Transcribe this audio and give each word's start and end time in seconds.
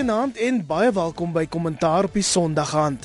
Goeienaand 0.00 0.38
en 0.40 0.62
baie 0.64 0.88
welkom 0.96 1.34
by 1.34 1.42
Kommentaar 1.44 2.06
op 2.08 2.14
die 2.16 2.22
Sondagaand. 2.24 3.02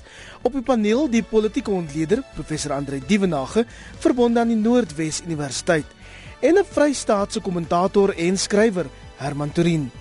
Op 0.47 0.53
die 0.55 0.61
paneel 0.63 1.09
die 1.11 1.25
politieke 1.27 1.73
ontleder 1.75 2.21
professor 2.37 2.71
Andre 2.71 3.01
Dievenage 3.03 3.65
verbonde 3.99 4.39
aan 4.39 4.53
die 4.53 4.55
Noordwes 4.55 5.19
Universiteit 5.27 5.91
en 6.39 6.55
'n 6.55 6.63
Vrystaatse 6.63 7.41
kommentator 7.41 8.15
en 8.15 8.37
skrywer 8.37 8.87
Herman 9.17 9.51
Turin. 9.51 9.91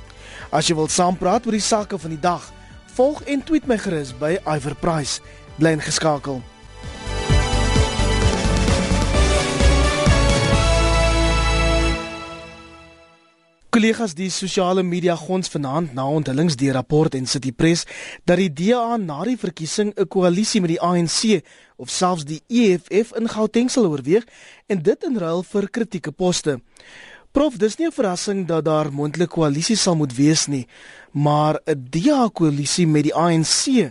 As 0.53 0.69
jy 0.69 0.75
wil 0.75 0.89
saampraat 0.89 1.46
oor 1.46 1.59
die 1.59 1.71
sake 1.73 1.99
van 1.99 2.11
die 2.11 2.21
dag, 2.21 2.53
volg 2.95 3.23
en 3.23 3.43
tweet 3.43 3.67
my 3.67 3.79
gerus 3.79 4.15
by 4.15 4.39
Iver 4.47 4.75
Price. 4.75 5.21
Bly 5.59 5.71
ingeskakel. 5.71 6.54
Kollegas, 13.75 14.13
die 14.14 14.29
sosiale 14.31 14.85
media 14.87 15.17
gons 15.19 15.49
vanaand 15.51 15.96
na 15.99 16.05
onthullings 16.07 16.55
deur 16.55 16.77
rapport 16.79 17.17
en 17.19 17.25
City 17.27 17.51
Press 17.51 17.81
dat 18.23 18.39
die 18.39 18.46
DA 18.46 18.95
na 19.03 19.25
die 19.27 19.35
verkiesing 19.35 19.91
'n 19.96 20.07
koalisie 20.07 20.61
met 20.61 20.71
die 20.71 20.81
ANC 20.81 21.43
of 21.77 21.91
selfs 21.91 22.23
die 22.25 22.39
EFF 22.46 23.11
in 23.18 23.27
Gauteng 23.29 23.68
sal 23.71 23.91
oorweeg 23.91 24.23
en 24.68 24.79
dit 24.82 25.05
in 25.05 25.18
ruil 25.18 25.43
vir 25.43 25.68
kritieke 25.68 26.13
poste. 26.13 26.61
Prof, 27.32 27.57
dis 27.59 27.77
nie 27.79 27.87
'n 27.87 27.99
verrassing 27.99 28.46
dat 28.46 28.65
daar 28.65 28.93
moontlik 28.93 29.31
koalisie 29.31 29.77
sal 29.77 29.96
moet 29.96 30.15
wees 30.15 30.46
nie, 30.46 30.67
maar 31.11 31.59
'n 31.67 31.89
DA 31.91 32.29
koalisie 32.29 32.87
met 32.87 33.03
die 33.03 33.15
ANC 33.15 33.91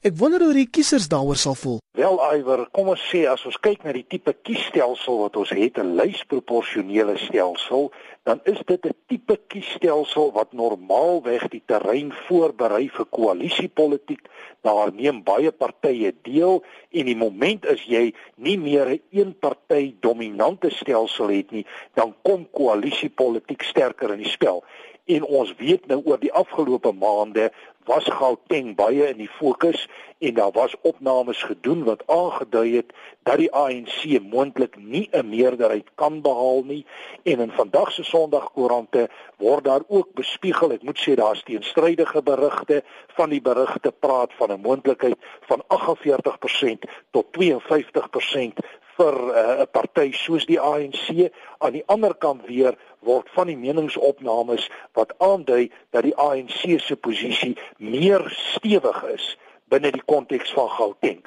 Ek 0.00 0.14
wonder 0.16 0.40
hoe 0.40 0.54
die 0.56 0.70
kiesers 0.72 1.10
daaroor 1.12 1.36
sal 1.36 1.52
voel. 1.60 1.74
Wel 1.92 2.14
Iwer, 2.32 2.62
kom 2.72 2.86
ons 2.88 3.02
sê 3.10 3.26
as 3.28 3.42
ons 3.44 3.58
kyk 3.60 3.82
na 3.84 3.92
die 3.92 4.06
tipe 4.08 4.32
kiesstelsel 4.48 5.18
wat 5.20 5.36
ons 5.36 5.52
het, 5.52 5.76
'n 5.76 5.92
lysproporsionele 5.98 7.18
stelsel, 7.20 7.92
dan 8.24 8.40
is 8.44 8.56
dit 8.64 8.86
'n 8.86 8.96
tipe 9.12 9.36
kiesstelsel 9.52 10.32
wat 10.32 10.56
normaalweg 10.56 11.44
die 11.52 11.62
terrein 11.66 12.14
voorberei 12.24 12.88
vir 12.88 13.06
koalisiepolitiek. 13.10 14.24
Daar 14.62 14.88
neem 14.92 15.22
baie 15.22 15.52
partye 15.52 16.14
deel 16.22 16.64
en 16.90 17.04
die 17.04 17.16
moment 17.16 17.66
is 17.66 17.84
jy 17.84 18.14
nie 18.36 18.56
meer 18.56 18.88
'n 18.88 19.02
een 19.10 19.38
party 19.38 19.96
dominante 20.00 20.70
stelsel 20.70 21.28
het 21.28 21.50
nie, 21.50 21.66
dan 21.94 22.14
kom 22.22 22.48
koalisiepolitiek 22.50 23.62
sterker 23.62 24.12
in 24.12 24.22
die 24.22 24.32
spel 24.32 24.64
en 25.04 25.24
ons 25.24 25.54
weet 25.58 25.86
nou 25.86 26.02
oor 26.04 26.18
die 26.18 26.32
afgelope 26.32 26.92
maande 26.92 27.50
was 27.90 28.04
Gauteng 28.04 28.74
baie 28.76 29.08
in 29.08 29.18
die 29.18 29.30
fokus 29.38 29.86
en 30.20 30.34
daar 30.36 30.52
was 30.52 30.74
opnames 30.86 31.42
gedoen 31.42 31.84
wat 31.84 32.02
aangedui 32.06 32.76
het 32.76 32.92
dat 33.24 33.40
die 33.40 33.48
ANC 33.52 34.20
moontlik 34.20 34.76
nie 34.76 35.08
'n 35.12 35.28
meerderheid 35.28 35.88
kan 35.94 36.20
behaal 36.22 36.62
nie. 36.64 36.86
En 37.22 37.40
in 37.40 37.50
vandag 37.50 37.92
se 37.92 38.04
Sondagkoerante 38.04 39.08
word 39.36 39.64
daar 39.64 39.82
ook 39.88 40.12
bespiegel 40.14 40.72
ek 40.72 40.82
moet 40.82 41.00
sê 41.00 41.14
daar's 41.14 41.42
teenstrydige 41.42 42.22
berigte. 42.22 42.82
Van 43.06 43.30
die 43.30 43.42
berigte 43.42 43.92
praat 43.92 44.32
van 44.34 44.52
'n 44.52 44.60
moontlikheid 44.60 45.16
van 45.40 45.62
48% 45.66 46.84
tot 47.10 47.32
52% 47.32 48.58
vir 49.00 49.16
eh, 49.32 49.42
'n 49.56 49.60
uh, 49.64 49.68
party 49.72 50.12
soos 50.12 50.46
die 50.46 50.60
ANC 50.60 51.30
aan 51.58 51.76
die 51.78 51.86
ander 51.86 52.14
kant 52.14 52.46
weer 52.46 52.76
word 53.00 53.28
van 53.36 53.48
die 53.48 53.56
meningsopnames 53.56 54.68
wat 54.98 55.14
aandui 55.18 55.70
dat 55.90 56.04
die 56.04 56.16
ANC 56.16 56.80
se 56.80 56.96
posisie 56.96 57.56
meer 57.78 58.26
stewig 58.28 59.02
is 59.14 59.36
binne 59.70 59.92
die 59.94 60.04
konteks 60.04 60.52
van 60.52 60.68
Gauteng. 60.68 61.20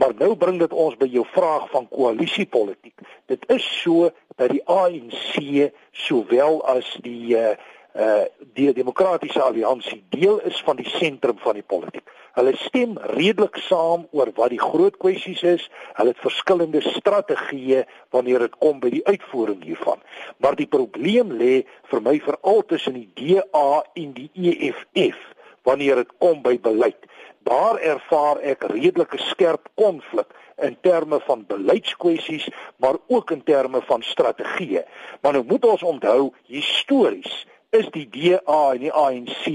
Maar 0.00 0.14
nou 0.18 0.34
bring 0.36 0.58
dit 0.58 0.72
ons 0.72 0.96
by 0.96 1.06
jou 1.12 1.24
vraag 1.34 1.68
van 1.70 1.88
koalisiepolitiek. 1.88 3.04
Dit 3.28 3.44
is 3.52 3.66
so 3.82 4.10
dat 4.40 4.50
die 4.50 4.62
ANC 4.64 5.68
sowel 5.92 6.62
as 6.64 6.88
die 7.04 7.36
uh, 7.36 7.52
uh 7.94 8.24
die 8.54 8.72
demokratiese 8.72 9.40
alliansie 9.40 10.02
deel 10.12 10.40
is 10.48 10.60
van 10.64 10.76
die 10.76 10.88
sentrum 10.88 11.38
van 11.40 11.54
die 11.56 11.64
politiek. 11.64 12.08
Hulle 12.32 12.52
stem 12.56 12.98
redelik 13.12 13.56
saam 13.64 14.06
oor 14.16 14.30
wat 14.36 14.52
die 14.52 14.60
groot 14.60 14.96
kwessies 15.00 15.42
is. 15.44 15.64
Hulle 15.96 16.12
het 16.12 16.20
verskillende 16.20 16.80
strategieë 16.84 17.84
wanneer 18.12 18.46
dit 18.46 18.56
kom 18.60 18.80
by 18.80 18.90
die 18.92 19.04
uitvoering 19.04 19.64
hiervan. 19.64 20.00
Maar 20.40 20.56
die 20.56 20.68
probleem 20.68 21.32
lê 21.36 21.62
vir 21.90 22.04
my 22.04 22.18
veral 22.24 22.64
tussen 22.68 22.96
die 22.96 23.08
DA 23.16 23.82
en 24.00 24.12
die 24.16 24.30
EFF 24.32 25.20
wanneer 25.68 26.02
dit 26.02 26.16
kom 26.18 26.40
by 26.44 26.56
beleid. 26.60 27.08
Daar 27.44 27.80
ervaar 27.80 28.40
ek 28.40 28.64
redelike 28.70 29.20
skerp 29.32 29.68
konflik 29.76 30.32
in 30.62 30.76
terme 30.80 31.20
van 31.26 31.44
beleidskwessies, 31.48 32.48
maar 32.76 32.96
ook 33.08 33.30
in 33.30 33.42
terme 33.44 33.80
van 33.82 34.02
strategieë. 34.02 34.84
Maar 35.20 35.32
nou 35.32 35.44
moet 35.48 35.64
ons 35.64 35.82
onthou 35.82 36.32
histories 36.46 37.42
is 37.72 37.88
die 37.94 38.04
DA 38.12 38.62
en 38.74 38.82
die 38.84 38.92
ANC 38.92 39.46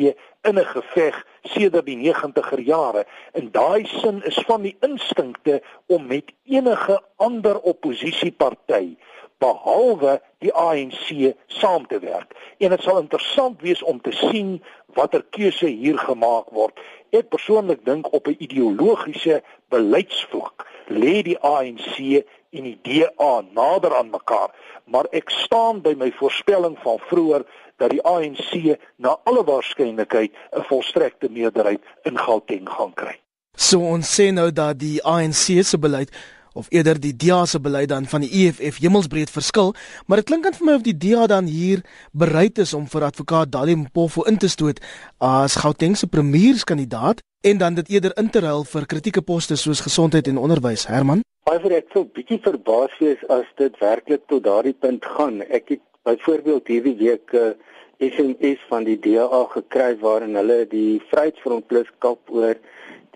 in 0.49 0.57
'n 0.59 0.65
geveg 0.65 1.17
sedert 1.43 1.85
die 1.85 1.97
90er 1.97 2.59
jare. 2.59 3.05
In 3.33 3.51
daai 3.51 3.85
sin 3.85 4.23
is 4.23 4.39
van 4.47 4.61
die 4.61 4.77
instinkte 4.81 5.61
om 5.85 6.07
met 6.07 6.33
enige 6.43 7.01
ander 7.15 7.59
oppositieparty 7.59 8.97
behalwe 9.37 10.21
die 10.39 10.53
ANC 10.53 11.33
saam 11.47 11.87
te 11.87 11.99
werk. 11.99 12.33
En 12.57 12.69
dit 12.69 12.81
sal 12.81 12.99
interessant 12.99 13.61
wees 13.61 13.83
om 13.83 14.01
te 14.01 14.11
sien 14.11 14.63
watter 14.97 15.23
keuse 15.29 15.67
hier 15.67 15.97
gemaak 15.97 16.49
word. 16.49 16.79
Ek 17.09 17.29
persoonlik 17.29 17.85
dink 17.85 18.13
op 18.13 18.27
'n 18.27 18.35
ideologiese 18.39 19.43
beleidsvlak 19.69 20.65
lê 20.87 21.21
die 21.21 21.39
ANC 21.39 22.23
en 22.49 22.63
die 22.63 22.79
DA 22.81 23.43
nader 23.51 23.95
aan 23.95 24.09
mekaar, 24.09 24.51
maar 24.85 25.05
ek 25.11 25.29
staan 25.29 25.81
by 25.81 25.93
my 25.97 26.11
voorspelling 26.11 26.77
van 26.79 26.99
vroeër 26.99 27.45
dat 27.77 27.93
die 27.93 28.01
ANC 28.01 28.77
na 28.97 29.17
alle 29.23 29.43
waarskynlikheid 29.43 30.31
'n 30.33 30.65
volstrekte 30.69 31.29
meerderheid 31.29 31.81
in 32.03 32.17
Gauteng 32.17 32.69
gaan 32.69 32.93
kry. 32.93 33.15
So 33.55 33.79
ons 33.79 34.19
sê 34.19 34.31
nou 34.33 34.51
dat 34.51 34.79
die 34.79 35.03
ANC 35.03 35.63
se 35.63 35.77
beleid 35.77 36.11
of 36.53 36.65
eerder 36.69 36.99
die 36.99 37.15
DA 37.15 37.45
se 37.45 37.59
beleid 37.59 37.89
dan 37.89 38.05
van 38.05 38.21
die 38.21 38.29
EFF 38.29 38.79
hemelsbreed 38.81 39.29
verskil, 39.29 39.73
maar 40.05 40.17
dit 40.17 40.25
klink 40.25 40.45
aan 40.45 40.53
vir 40.57 40.65
my 40.65 40.73
of 40.73 40.81
die 40.81 40.97
DA 40.97 41.27
dan 41.27 41.45
hier 41.45 41.81
bereid 42.11 42.57
is 42.57 42.73
om 42.73 42.87
vir 42.87 43.03
advokaat 43.03 43.51
Dali 43.51 43.75
Mpofu 43.75 44.25
in 44.27 44.37
te 44.37 44.49
stoot 44.49 44.81
as 45.17 45.55
Gauteng 45.55 45.97
se 45.97 46.07
premierskandidaat 46.07 47.21
en 47.41 47.57
dan 47.57 47.73
dit 47.73 47.89
eerder 47.89 48.17
in 48.17 48.29
te 48.29 48.39
ruil 48.39 48.63
vir 48.63 48.85
kritieke 48.85 49.21
poste 49.21 49.55
soos 49.55 49.81
gesondheid 49.85 50.27
en 50.27 50.37
onderwys. 50.37 50.87
Herman 50.87 51.21
Baie 51.47 51.61
vir 51.63 51.77
ek 51.77 51.93
sou 51.95 52.01
bietjie 52.11 52.41
verbaas 52.43 52.91
wees 52.99 53.21
as 53.31 53.45
dit 53.55 53.75
werklik 53.79 54.25
tot 54.27 54.43
daardie 54.43 54.75
punt 54.75 55.05
gaan. 55.15 55.37
Ek 55.47 55.69
het 55.71 55.83
byvoorbeeld 56.07 56.67
hierdie 56.67 56.97
week 57.03 57.33
'n 57.33 57.37
uh, 57.37 57.47
eh, 57.49 58.11
SMS 58.13 58.59
van 58.69 58.83
die 58.83 58.99
DA 58.99 59.43
gekry 59.49 59.97
waarin 59.99 60.35
hulle 60.35 60.67
die 60.69 61.01
Vryheidsfront 61.09 61.67
Plus 61.67 61.89
kap 61.97 62.19
oor 62.29 62.55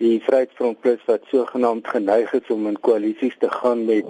die 0.02 0.20
Vryheidsfront 0.26 0.80
Plus 0.80 1.04
wat 1.06 1.22
sogenaamd 1.30 1.88
geneig 1.88 2.32
is 2.32 2.50
om 2.50 2.66
in 2.66 2.80
koalisies 2.80 3.36
te 3.38 3.50
gaan 3.50 3.84
met 3.84 4.06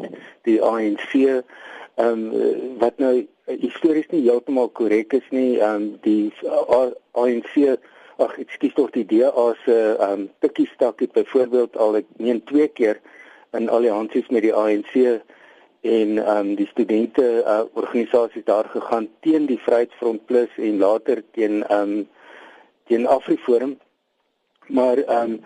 die 0.48 0.62
ANC. 0.62 1.12
Ehm 1.14 1.42
um, 2.06 2.78
wat 2.80 2.98
nou 2.98 3.26
histories 3.44 4.08
nie 4.10 4.22
heeltemal 4.24 4.68
korrek 4.68 5.12
is 5.12 5.28
nie. 5.30 5.58
Ehm 5.60 5.74
um, 5.74 5.98
die 6.00 6.32
ANC 7.12 7.76
ag 8.22 8.38
ekskuus 8.38 8.74
tog 8.78 8.90
die 8.96 9.06
DA 9.06 9.48
se 9.64 9.76
ehm 9.98 10.12
um, 10.12 10.30
tikkie 10.40 10.68
stak 10.74 11.04
het 11.04 11.12
byvoorbeeld 11.12 11.76
al 11.76 12.00
ek 12.00 12.08
meen 12.16 12.40
twee 12.48 12.68
keer 12.68 13.00
in 13.52 13.68
alliansies 13.68 14.28
met 14.32 14.42
die 14.48 14.54
ANC 14.54 15.20
en 15.82 16.18
ehm 16.18 16.36
um, 16.36 16.54
die 16.54 16.66
studente 16.66 17.22
uh, 17.46 17.60
organisasies 17.72 18.44
daar 18.44 18.68
gegaan 18.70 19.08
teen 19.20 19.46
die 19.46 19.58
Vryheidsfront 19.58 20.26
Plus 20.26 20.48
en 20.56 20.78
later 20.78 21.22
teen 21.32 21.66
ehm 21.66 21.90
um, 21.90 22.08
teen 22.86 23.06
Afriforum. 23.06 23.78
Maar 24.66 24.96
ehm 24.96 25.32
um, 25.32 25.40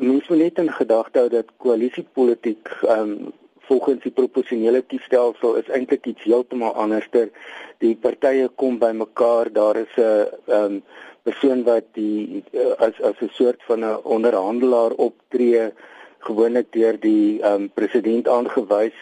mens 0.00 0.28
moet 0.28 0.38
net 0.38 0.58
in 0.58 0.72
gedagte 0.72 1.18
hou 1.18 1.28
dat 1.28 1.56
koalisiepolitiek 1.56 2.68
ehm 2.82 3.00
um, 3.00 3.32
volgens 3.66 4.02
die 4.02 4.12
proporsionele 4.12 4.82
kiesstelsel 4.82 5.56
is 5.56 5.68
eintlik 5.68 6.06
iets 6.06 6.22
heeltemal 6.22 6.74
anderster. 6.74 7.30
Die 7.78 7.96
partye 7.96 8.48
kom 8.54 8.78
bymekaar, 8.78 9.52
daar 9.52 9.76
is 9.76 9.96
'n 9.96 10.28
ehm 10.46 10.64
um, 10.64 10.82
persoon 11.22 11.64
wat 11.64 11.84
die 11.92 12.44
as 12.78 13.00
as 13.00 13.18
'n 13.20 13.32
soort 13.32 13.62
van 13.62 13.80
'n 13.80 14.04
onderhandelaar 14.04 14.92
optree 14.92 15.72
gewoonlik 16.18 16.72
deur 16.72 17.00
die 17.00 17.40
ehm 17.42 17.52
um, 17.52 17.70
president 17.74 18.28
aangewys 18.28 18.98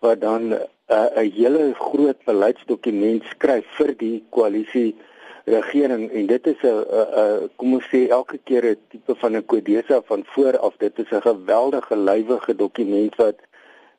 wat 0.00 0.20
dan 0.20 0.42
'n 0.48 0.58
uh, 0.88 1.08
'n 1.16 1.30
hele 1.30 1.74
groot 1.74 2.18
beleidsdokument 2.24 3.22
skryf 3.24 3.66
vir 3.78 3.94
die 3.96 4.24
koalisie 4.30 4.96
regering. 5.44 6.10
En 6.10 6.26
dit 6.26 6.46
is 6.46 6.60
'n 6.62 7.50
kom 7.56 7.74
ons 7.74 7.88
sê 7.92 8.08
elke 8.08 8.38
keer 8.44 8.64
'n 8.64 8.76
tipe 8.88 9.14
van 9.14 9.36
'n 9.36 9.46
kodesa 9.46 10.00
van 10.04 10.22
voor 10.24 10.58
af. 10.58 10.74
Dit 10.76 10.98
is 10.98 11.10
'n 11.10 11.20
geweldige 11.20 11.96
lywige 11.96 12.56
dokument 12.56 13.16
wat 13.16 13.38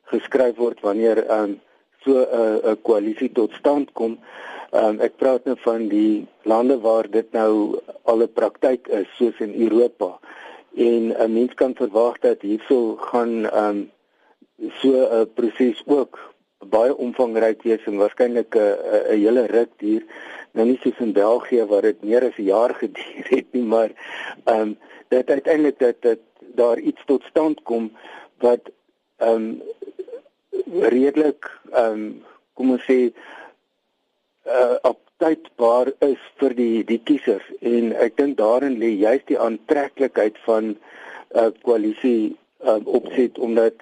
geskryf 0.04 0.56
word 0.56 0.80
wanneer 0.80 1.30
um, 1.30 1.60
so 2.04 2.12
'n 2.12 2.70
'n 2.70 2.82
koalisie 2.82 3.32
tot 3.32 3.52
stand 3.52 3.92
kom. 3.92 4.18
Um, 4.72 5.00
ek 5.00 5.16
praat 5.16 5.44
nou 5.44 5.56
van 5.60 5.88
die 5.88 6.26
lande 6.42 6.80
waar 6.80 7.10
dit 7.10 7.32
nou 7.32 7.78
al 8.02 8.22
'n 8.22 8.32
praktyk 8.32 8.88
is 8.88 9.08
soos 9.16 9.38
in 9.38 9.54
Europa. 9.54 10.18
En 10.74 11.12
'n 11.12 11.32
mens 11.32 11.54
kan 11.54 11.74
verwag 11.74 12.18
dat 12.18 12.40
hierso 12.40 12.96
gaan 12.96 13.44
um, 13.64 13.90
so 14.80 14.90
'n 14.92 15.32
proses 15.34 15.82
ook 15.86 16.18
baie 16.70 16.96
omvangryk 16.96 17.62
wees 17.62 17.84
en 17.86 17.96
waarskynlik 17.96 18.54
'n 18.54 18.76
'n 19.10 19.18
hele 19.18 19.46
ruk 19.46 19.70
duur. 19.76 20.04
nou 20.52 20.66
nie 20.66 20.78
soos 20.82 20.98
in 20.98 21.12
België 21.12 21.64
waar 21.64 21.82
dit 21.82 22.02
meer 22.02 22.24
as 22.24 22.36
'n 22.38 22.44
jaar 22.44 22.74
geduur 22.82 23.26
het 23.28 23.52
nie, 23.52 23.62
maar 23.62 23.90
ehm 24.44 24.60
um, 24.60 24.78
dat 25.08 25.30
uiteindelik 25.30 25.78
dat 25.78 25.96
dit 26.00 26.20
daar 26.54 26.78
iets 26.78 27.02
tot 27.06 27.22
stand 27.22 27.62
kom 27.62 27.92
wat 28.38 28.70
ehm 29.16 29.34
um, 29.34 29.62
redelik 30.80 31.60
ehm 31.72 31.92
um, 31.92 32.24
kom 32.52 32.70
ons 32.70 32.84
sê 32.84 33.12
uh 34.46 34.76
optydbaar 34.82 35.92
is 35.98 36.22
vir 36.40 36.54
die 36.54 36.84
die 36.84 37.00
kiesers 37.04 37.46
en 37.60 37.92
ek 38.06 38.16
dink 38.16 38.36
daarin 38.36 38.78
lê 38.78 38.90
juist 38.98 39.26
die 39.26 39.38
aantreklikheid 39.38 40.38
van 40.46 40.64
'n 40.64 40.76
uh, 41.34 41.50
koalisie 41.62 42.36
uh, 42.64 42.80
opset 42.84 43.38
omdat 43.38 43.74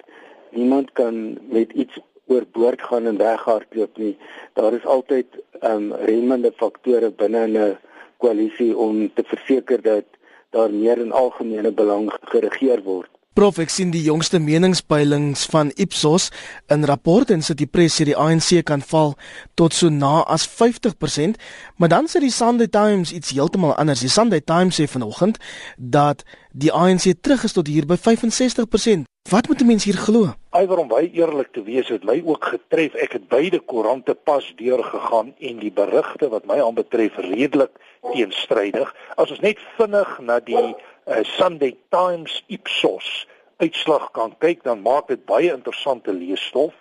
niemand 0.51 0.91
kan 0.91 1.37
met 1.49 1.71
iets 1.71 1.99
oorboord 2.27 2.81
gaan 2.81 3.05
en 3.05 3.17
weghardloop 3.17 3.97
nie. 3.97 4.17
Daar 4.53 4.73
is 4.73 4.85
altyd 4.85 5.27
ehm 5.59 5.91
um, 5.91 5.93
remmende 5.93 6.51
faktore 6.55 7.11
binne 7.11 7.47
'n 7.47 7.77
koalisie 8.17 8.77
om 8.77 9.13
te 9.13 9.23
verseker 9.23 9.81
dat 9.81 10.05
daar 10.49 10.71
meer 10.71 10.97
in 10.97 11.11
algemene 11.11 11.71
belang 11.71 12.11
geregeer 12.21 12.83
word. 12.83 13.09
Prof 13.31 13.61
ek 13.63 13.69
sien 13.71 13.93
die 13.93 14.01
jongste 14.03 14.41
meningspeilings 14.43 15.45
van 15.53 15.69
Ipsos 15.79 16.25
in 16.67 16.83
rapport 16.83 17.29
en 17.31 17.39
sit 17.39 17.61
die 17.61 17.67
pres 17.69 17.95
sê 17.95 18.03
die 18.09 18.15
ANC 18.19 18.57
kan 18.67 18.83
val 18.83 19.13
tot 19.55 19.71
so 19.71 19.87
na 19.87 20.25
as 20.27 20.43
50%, 20.51 21.39
maar 21.79 21.93
dan 21.93 22.11
sê 22.11 22.19
die 22.19 22.33
Sunday 22.35 22.67
Times 22.67 23.13
iets 23.15 23.31
heeltemal 23.31 23.77
anders. 23.79 24.03
Die 24.03 24.11
Sunday 24.11 24.43
Times 24.43 24.81
sê 24.81 24.89
vanoggend 24.91 25.39
dat 25.77 26.25
die 26.51 26.73
ANC 26.75 27.07
terug 27.23 27.47
is 27.47 27.55
tot 27.55 27.71
hier 27.71 27.87
by 27.87 27.95
65%. 27.95 29.07
Wat 29.29 29.47
moet 29.47 29.61
'n 29.61 29.65
mens 29.65 29.83
hier 29.87 29.95
glo? 29.95 30.35
Iwer 30.51 30.77
om 30.77 30.87
baie 30.87 31.11
eerlik 31.11 31.53
te 31.53 31.63
wees, 31.63 31.87
het 31.87 32.03
my 32.03 32.21
ook 32.25 32.45
getref. 32.45 32.93
Ek 32.93 33.11
het 33.11 33.27
beide 33.27 33.59
koerante 33.59 34.13
pas 34.13 34.53
deurgegaan 34.55 35.33
en 35.39 35.59
die 35.59 35.71
berigte 35.71 36.29
wat 36.29 36.45
my 36.45 36.59
aanbetref 36.59 37.15
redelik 37.15 37.71
teenstrydig. 38.11 38.95
As 39.15 39.29
ons 39.29 39.39
net 39.39 39.57
vinnig 39.77 40.19
na 40.19 40.39
die 40.39 40.75
uh, 41.07 41.23
Sunday 41.23 41.77
Times 41.89 42.43
Ipsos 42.47 43.27
uitslag 43.57 44.11
kan 44.11 44.33
kyk, 44.37 44.63
dan 44.63 44.81
maak 44.81 45.07
dit 45.07 45.25
baie 45.25 45.51
interessante 45.53 46.13
leesstof. 46.13 46.73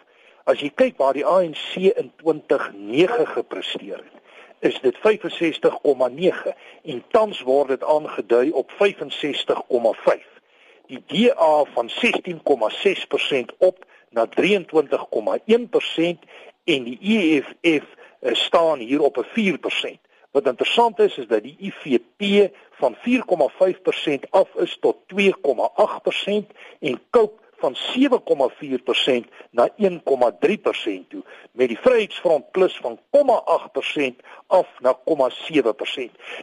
As 0.49 0.63
jy 0.65 0.71
kyk 0.75 0.97
waar 0.99 1.15
die 1.17 1.27
ANC 1.27 1.77
in 1.77 2.13
2009 2.23 3.27
gepresteer 3.35 4.01
het, 4.01 4.17
is 4.61 4.81
dit 4.81 4.97
65,9 5.05 6.53
en 6.85 7.05
tans 7.13 7.41
word 7.49 7.69
dit 7.75 7.85
aangedui 7.85 8.51
op 8.57 8.73
65,5. 8.81 10.25
Die 10.91 11.03
DA 11.07 11.65
van 11.75 11.91
16,6% 11.93 13.57
op 13.59 13.85
na 14.11 14.27
23,1% 14.27 14.33
en 16.65 16.85
die 16.85 16.99
EFF 17.01 17.87
uh, 17.87 18.35
staan 18.35 18.79
hier 18.79 19.01
op 19.01 19.17
'n 19.17 19.29
4%. 19.37 20.10
Wat 20.31 20.47
interessant 20.47 20.99
is 20.99 21.19
is 21.19 21.27
dat 21.27 21.43
die 21.43 21.57
IFP 21.59 22.53
van 22.71 22.97
4,5% 22.97 24.31
af 24.31 24.55
is 24.55 24.77
tot 24.81 24.97
2,8% 25.15 26.47
en 26.81 27.01
Cope 27.11 27.41
van 27.61 27.77
7,4% 27.77 29.29
na 29.51 29.69
1,3% 29.69 31.09
toe 31.09 31.23
met 31.53 31.69
die 31.69 31.79
Vryheidsfront 31.79 32.51
Plus 32.51 32.77
van 32.77 32.99
0,8% 33.17 34.25
af 34.47 34.69
na 34.81 34.99
0,7%. 34.99 35.03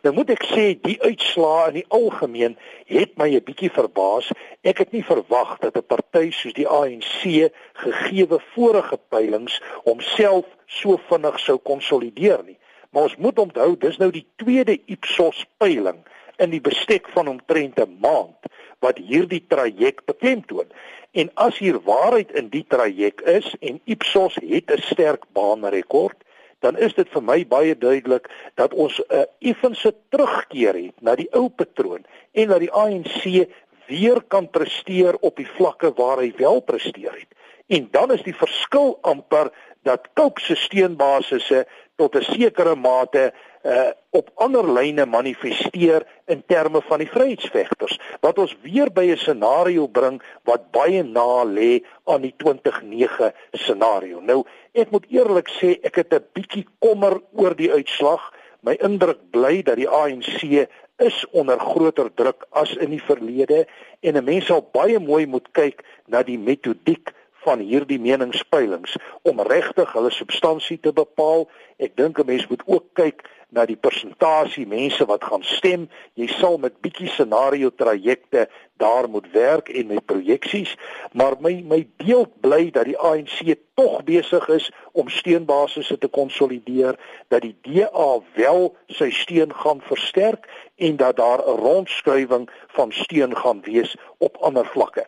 Nou 0.01 0.13
moet 0.15 0.29
ek 0.35 0.45
sê 0.45 0.65
die 0.81 0.97
uitslae 1.01 1.71
in 1.71 1.79
die 1.79 1.87
algemeen 1.87 2.57
het 2.91 3.17
my 3.17 3.29
'n 3.33 3.43
bietjie 3.43 3.71
verbaas. 3.71 4.29
Ek 4.61 4.77
het 4.77 4.91
nie 4.91 5.03
verwag 5.03 5.57
dat 5.63 5.77
'n 5.77 5.87
party 5.87 6.31
soos 6.31 6.53
die 6.53 6.67
ANC 6.67 7.49
gegeewe 7.73 8.39
vorige 8.53 8.99
peilings 9.09 9.61
homself 9.83 10.45
so 10.65 10.99
vinnig 11.09 11.39
sou 11.39 11.57
konsolideer 11.57 12.43
nie. 12.45 12.59
Maar 12.89 13.03
ons 13.03 13.15
moet 13.15 13.39
onthou 13.39 13.77
dis 13.77 13.97
nou 13.97 14.11
die 14.11 14.25
tweede 14.35 14.77
Ipsos 14.85 15.45
peiling 15.57 16.03
in 16.37 16.53
die 16.53 16.61
bestek 16.61 17.09
van 17.15 17.27
omtrent 17.27 17.79
'n 17.79 17.97
maand 18.01 18.51
wat 18.79 18.97
hierdie 18.97 19.43
traject 19.47 20.05
beklemtoon. 20.05 20.69
En 21.11 21.31
as 21.33 21.57
hier 21.57 21.79
waarheid 21.81 22.31
in 22.31 22.49
die 22.49 22.65
traject 22.67 23.21
is 23.25 23.55
en 23.59 23.81
Ipsos 23.83 24.35
het 24.35 24.71
'n 24.71 24.81
sterk 24.81 25.23
baanrekord, 25.33 26.23
dan 26.59 26.77
is 26.77 26.93
dit 26.93 27.09
vir 27.09 27.23
my 27.23 27.47
baie 27.47 27.77
duidelik 27.77 28.29
dat 28.55 28.73
ons 28.73 29.01
'n 29.09 29.25
effense 29.39 29.95
terugkeer 30.09 30.73
het 30.73 31.01
na 31.01 31.15
die 31.15 31.29
ou 31.31 31.49
patroon 31.49 32.05
en 32.31 32.47
dat 32.47 32.59
die 32.59 32.71
ANC 32.71 33.47
weer 33.87 34.21
kan 34.27 34.49
presteer 34.49 35.17
op 35.19 35.35
die 35.35 35.49
vlakke 35.57 35.93
waar 35.95 36.17
hy 36.17 36.33
wel 36.37 36.59
presteer 36.59 37.13
het. 37.13 37.31
En 37.67 37.87
dan 37.91 38.11
is 38.11 38.23
die 38.23 38.35
verskil 38.35 38.97
amper 39.01 39.51
dat 39.83 40.07
Coke 40.13 40.41
se 40.41 40.55
steunbasisse 40.55 41.67
tot 41.97 42.15
'n 42.15 42.21
sekere 42.23 42.75
mate 42.75 43.33
uh 43.63 43.91
op 44.17 44.29
ander 44.35 44.65
lyne 44.73 45.05
manifesteer 45.05 46.05
in 46.25 46.43
terme 46.47 46.81
van 46.81 46.99
die 47.03 47.09
vryheidsvegters 47.09 47.99
wat 48.21 48.39
ons 48.41 48.55
weer 48.63 48.89
by 48.93 49.05
'n 49.11 49.17
scenario 49.17 49.87
bring 49.87 50.21
wat 50.43 50.71
baie 50.71 51.03
na 51.03 51.43
lê 51.43 51.83
aan 52.05 52.21
die 52.21 52.33
209 52.37 53.33
scenario. 53.51 54.21
Nou, 54.21 54.45
ek 54.73 54.89
moet 54.91 55.05
eerlik 55.09 55.49
sê 55.49 55.77
ek 55.83 55.95
het 55.95 56.13
'n 56.13 56.25
bietjie 56.33 56.65
kommer 56.79 57.21
oor 57.33 57.55
die 57.55 57.71
uitslag. 57.71 58.33
My 58.61 58.73
indruk 58.79 59.19
bly 59.31 59.61
dat 59.61 59.75
die 59.75 59.89
ANC 59.89 60.67
is 60.97 61.25
onder 61.31 61.59
groter 61.59 62.09
druk 62.13 62.45
as 62.49 62.75
in 62.75 62.89
die 62.89 63.03
verlede 63.03 63.67
en 64.01 64.17
'n 64.17 64.23
mens 64.23 64.45
sal 64.45 64.69
baie 64.71 64.99
mooi 64.99 65.25
moet 65.25 65.47
kyk 65.51 65.83
na 66.07 66.23
die 66.23 66.39
metodiek 66.39 67.13
van 67.47 67.63
hierdie 67.63 67.99
meningspeilings 68.03 68.97
om 69.23 69.39
regtig 69.47 69.93
hulle 69.95 70.11
substansie 70.11 70.79
te 70.83 70.91
bepaal. 70.91 71.47
Ek 71.79 71.95
dink 71.95 72.19
'n 72.19 72.27
mens 72.27 72.47
moet 72.51 72.63
ook 72.65 72.85
kyk 72.93 73.23
na 73.49 73.63
die 73.65 73.79
persentasie 73.79 74.65
mense 74.67 75.05
wat 75.07 75.23
gaan 75.23 75.43
stem. 75.43 75.87
Jy 76.19 76.27
sal 76.27 76.57
met 76.57 76.81
bietjie 76.83 77.07
scenario 77.07 77.69
trajecte 77.69 78.47
daar 78.77 79.07
moet 79.09 79.29
werk 79.31 79.69
en 79.69 79.87
met 79.87 80.05
projeksies, 80.05 80.75
maar 81.13 81.37
my 81.39 81.63
my 81.65 81.79
beeld 81.97 82.33
bly 82.41 82.69
dat 82.71 82.85
die 82.85 82.97
ANC 82.97 83.55
tog 83.73 84.03
besig 84.03 84.47
is 84.53 84.69
om 84.91 85.09
steunbasisse 85.09 85.97
te 85.97 86.07
konsolideer, 86.07 86.99
dat 87.27 87.41
die 87.41 87.55
DA 87.61 88.19
wel 88.35 88.75
sy 88.87 89.09
steun 89.09 89.53
gaan 89.53 89.81
versterk 89.81 90.45
en 90.75 90.97
dat 90.97 91.17
daar 91.17 91.41
'n 91.41 91.59
rondskuiving 91.63 92.49
van 92.67 92.91
steun 92.91 93.35
gaan 93.37 93.61
wees 93.61 93.95
op 94.17 94.37
ander 94.37 94.65
vlakke. 94.65 95.05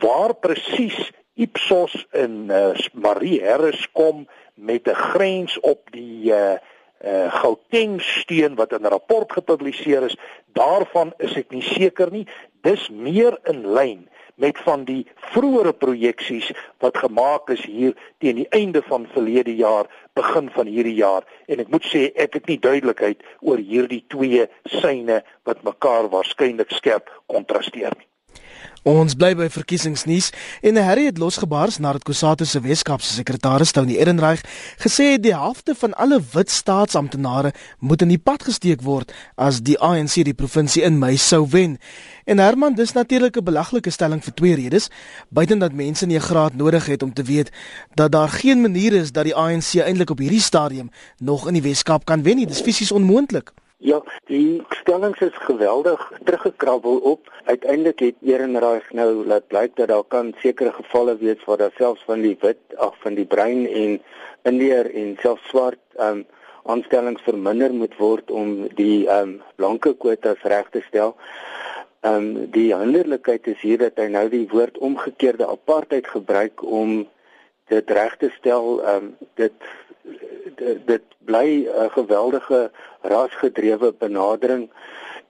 Waar 0.00 0.34
presies 0.34 1.12
Ipsos 1.34 2.06
in 2.12 2.50
uh, 2.50 2.74
Marie 2.92 3.40
Harris 3.40 3.86
kom 3.92 4.26
met 4.54 4.88
'n 4.88 4.94
grens 4.94 5.60
op 5.60 5.90
die 5.90 6.32
uh, 6.32 6.56
uh 7.04 7.32
Gauteng 7.34 8.00
steen 8.00 8.54
wat 8.54 8.72
in 8.72 8.82
'n 8.82 8.92
rapport 8.92 9.32
gepubliseer 9.32 10.02
is, 10.02 10.16
daarvan 10.52 11.12
is 11.16 11.36
ek 11.36 11.50
nie 11.50 11.62
seker 11.62 12.10
nie. 12.10 12.26
Dis 12.60 12.88
meer 12.88 13.38
in 13.44 13.66
lyn 13.66 14.08
met 14.34 14.58
van 14.58 14.84
die 14.84 15.06
vroeëre 15.32 15.72
projeksies 15.72 16.52
wat 16.78 16.96
gemaak 16.96 17.50
is 17.50 17.64
hier 17.64 17.96
teen 18.18 18.36
die 18.36 18.48
einde 18.48 18.82
van 18.82 19.08
verlede 19.14 19.56
jaar, 19.56 19.86
begin 20.12 20.50
van 20.50 20.66
hierdie 20.66 20.98
jaar 21.00 21.24
en 21.46 21.60
ek 21.64 21.68
moet 21.68 21.84
sê 21.84 22.10
ek 22.14 22.34
het 22.34 22.46
nie 22.46 22.58
duidelikheid 22.58 23.24
oor 23.40 23.58
hierdie 23.58 24.04
twee 24.08 24.46
syne 24.64 25.22
wat 25.48 25.62
mekaar 25.62 26.08
waarskynlik 26.12 26.70
skerp 26.70 27.10
kontrasteer 27.26 27.96
nie. 27.96 28.11
Ons 28.82 29.14
bly 29.14 29.34
by 29.38 29.46
verkiesingsnuus 29.46 30.32
en 30.66 30.76
Harry 30.82 31.04
het 31.06 31.18
losgebars 31.22 31.76
nadat 31.78 32.02
Kusatu 32.02 32.44
se 32.44 32.60
Weskaapse 32.60 33.12
sekretaris 33.14 33.70
Tony 33.70 33.94
Ehrenreich 33.94 34.42
gesê 34.82 35.12
het 35.12 35.22
die 35.22 35.34
helfte 35.34 35.76
van 35.78 35.94
alle 35.94 36.18
wit 36.32 36.50
staatsamptenare 36.50 37.52
moet 37.78 38.02
in 38.02 38.10
die 38.10 38.18
pad 38.18 38.42
gesteek 38.42 38.82
word 38.82 39.12
as 39.36 39.60
die 39.62 39.78
ANC 39.78 40.24
die 40.26 40.34
provinsie 40.34 40.82
in 40.82 40.98
Mei 40.98 41.14
sou 41.16 41.46
wen. 41.46 41.78
En 42.26 42.38
Herman, 42.38 42.74
dis 42.74 42.92
natuurlik 42.92 43.36
'n 43.36 43.44
belaglike 43.44 43.90
stelling 43.90 44.24
vir 44.24 44.34
twee 44.34 44.54
redes, 44.54 44.90
buiten 45.28 45.58
dat 45.58 45.72
mense 45.72 46.06
nie 46.06 46.18
'n 46.18 46.28
graad 46.28 46.54
nodig 46.54 46.86
het 46.86 47.02
om 47.02 47.12
te 47.12 47.22
weet 47.22 47.50
dat 47.94 48.12
daar 48.12 48.28
geen 48.28 48.60
manier 48.60 48.92
is 48.92 49.12
dat 49.12 49.24
die 49.24 49.34
ANC 49.34 49.74
eintlik 49.74 50.10
op 50.10 50.18
hierdie 50.18 50.40
stadium 50.40 50.90
nog 51.18 51.46
in 51.46 51.54
die 51.54 51.62
Weskaap 51.62 52.04
kan 52.04 52.22
wen 52.22 52.36
nie. 52.36 52.46
Dis 52.46 52.60
fisies 52.60 52.92
onmoontlik. 52.92 53.52
Ja, 53.82 53.98
die 54.30 54.62
stellings 54.78 55.18
is 55.18 55.34
geweldig 55.42 56.12
teruggekrabbel 56.24 56.96
op. 56.96 57.32
Uiteindelik 57.44 57.98
het 57.98 58.14
Ehrenreich 58.22 58.92
nou 58.94 59.26
laat 59.26 59.48
blyk 59.50 59.74
dat 59.76 59.88
daar 59.90 60.04
kan 60.06 60.30
sekere 60.38 60.70
gevalle 60.72 61.16
wees 61.18 61.42
waar 61.44 61.58
daar 61.58 61.74
selfs 61.74 62.04
van 62.06 62.22
die 62.22 62.36
wit 62.40 62.76
af 62.76 62.94
van 63.02 63.18
die 63.18 63.26
bruin 63.26 63.66
en 63.66 63.96
indier 64.46 64.86
en 64.94 65.16
selfs 65.18 65.48
swart 65.50 65.82
um 65.98 66.22
aanstellings 66.62 67.26
verminder 67.26 67.74
moet 67.74 67.96
word 67.98 68.30
om 68.30 68.68
die 68.78 69.08
um 69.10 69.40
blanke 69.58 69.96
kwotas 69.98 70.46
reg 70.54 70.70
te 70.70 70.84
stel. 70.86 71.16
Um 72.06 72.28
die 72.54 72.68
handelikheid 72.74 73.50
is 73.50 73.66
hier 73.66 73.82
dat 73.82 73.98
hy 73.98 74.06
nou 74.14 74.28
die 74.30 74.46
woord 74.54 74.78
omgekeerde 74.78 75.50
apartheid 75.50 76.06
gebruik 76.06 76.62
om 76.62 77.00
dit 77.72 77.90
reg 77.90 78.16
te 78.20 78.30
stel. 78.38 78.80
Um 78.94 79.16
dit 79.40 79.70
dit, 80.56 80.78
dit 80.86 81.04
bly 81.24 81.48
'n 81.66 81.90
geweldige 81.90 82.70
rasgedrewe 83.00 83.94
benadering 83.98 84.70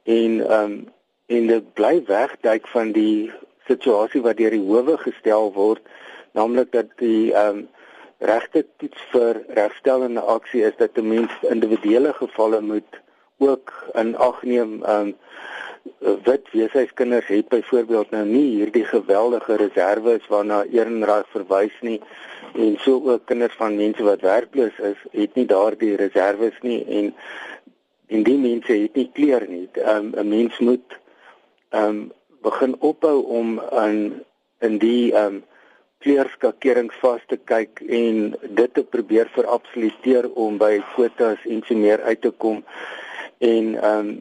en 0.04 0.32
ehm 0.40 0.64
um, 0.64 0.88
en 1.26 1.46
dit 1.46 1.72
bly 1.72 2.02
wegduik 2.06 2.66
van 2.68 2.92
die 2.92 3.32
situasie 3.66 4.20
wat 4.22 4.36
deur 4.36 4.50
die 4.50 4.66
howe 4.66 4.96
gestel 4.98 5.52
word 5.52 5.80
naamlik 6.32 6.72
dat 6.72 6.90
die 6.96 7.32
ehm 7.34 7.56
um, 7.56 7.68
regte 8.22 8.66
toets 8.76 9.02
vir 9.12 9.42
regstellende 9.58 10.20
aksie 10.20 10.62
is 10.62 10.76
dat 10.76 10.96
'n 10.96 11.08
mens 11.08 11.32
individuele 11.54 12.12
gevalle 12.12 12.60
moet 12.60 13.01
ook 13.48 13.72
in 13.92 14.16
ag 14.16 14.42
neem 14.42 14.80
um 14.88 15.14
wit 16.24 16.50
weeshuiskinders 16.52 17.26
het 17.26 17.48
byvoorbeeld 17.48 18.10
nou 18.10 18.24
nie 18.26 18.48
hierdie 18.56 18.84
geweldige 18.84 19.56
reserves 19.56 20.26
waarna 20.30 20.62
Ehrenraad 20.64 21.26
verwys 21.34 21.74
nie 21.80 22.00
en 22.54 22.76
so 22.84 23.00
ook 23.10 23.26
kinders 23.26 23.54
van 23.58 23.76
mense 23.76 24.02
wat 24.02 24.20
werkloos 24.20 24.78
is 24.78 25.00
het 25.10 25.34
nie 25.34 25.46
daardie 25.46 25.96
reserves 25.96 26.58
nie 26.62 26.84
en 26.86 27.14
en 28.12 28.22
die 28.26 28.38
mense 28.38 28.72
het 28.72 28.98
nie 28.98 29.08
kleer 29.16 29.46
nie. 29.48 29.68
Um, 29.88 30.12
'n 30.16 30.28
mens 30.28 30.58
moet 30.58 30.98
um 31.70 32.12
begin 32.42 32.76
ophou 32.78 33.22
om 33.24 33.60
aan 33.60 34.22
in 34.58 34.78
die 34.78 35.14
um 35.16 35.44
kleurskakerings 36.02 36.98
vas 37.00 37.22
te 37.30 37.38
kyk 37.50 37.80
en 37.88 38.36
dit 38.60 38.74
te 38.74 38.84
probeer 38.84 39.30
verabsoluteer 39.34 40.30
om 40.34 40.58
by 40.58 40.76
kwotas 40.94 41.42
en 41.46 41.62
so 41.66 41.78
meer 41.78 42.02
uit 42.02 42.20
te 42.20 42.30
kom. 42.30 42.62
En 43.38 43.74
um 43.94 44.12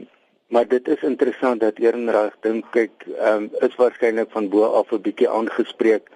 Maar 0.52 0.68
dit 0.68 0.88
is 0.88 1.02
interessant 1.02 1.60
dat 1.60 1.78
Ehrenreich 1.80 2.34
dink 2.44 2.76
ek 2.76 3.06
um, 3.24 3.46
is 3.64 3.76
waarskynlik 3.80 4.34
van 4.36 4.50
bo 4.52 4.66
af 4.80 4.90
'n 4.92 5.00
bietjie 5.06 5.30
aangespreek 5.30 6.10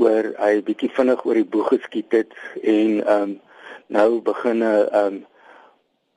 oor 0.00 0.28
hy 0.38 0.62
bietjie 0.64 0.88
vinnig 0.96 1.24
oor 1.26 1.36
die 1.36 1.50
boeg 1.56 1.68
geskiet 1.74 2.16
het 2.16 2.32
en 2.62 2.94
um, 3.14 3.34
nou 3.92 4.22
begin 4.24 4.64
'n 4.64 4.88
um, 5.00 5.18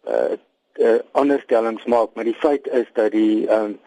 uh, 0.07 0.37
uh, 0.79 0.99
onderstellings 1.11 1.83
maak, 1.85 2.15
maar 2.15 2.23
die 2.23 2.39
feit 2.39 2.67
is 2.67 2.87
dat 2.93 3.11
die 3.11 3.51
um, 3.51 3.79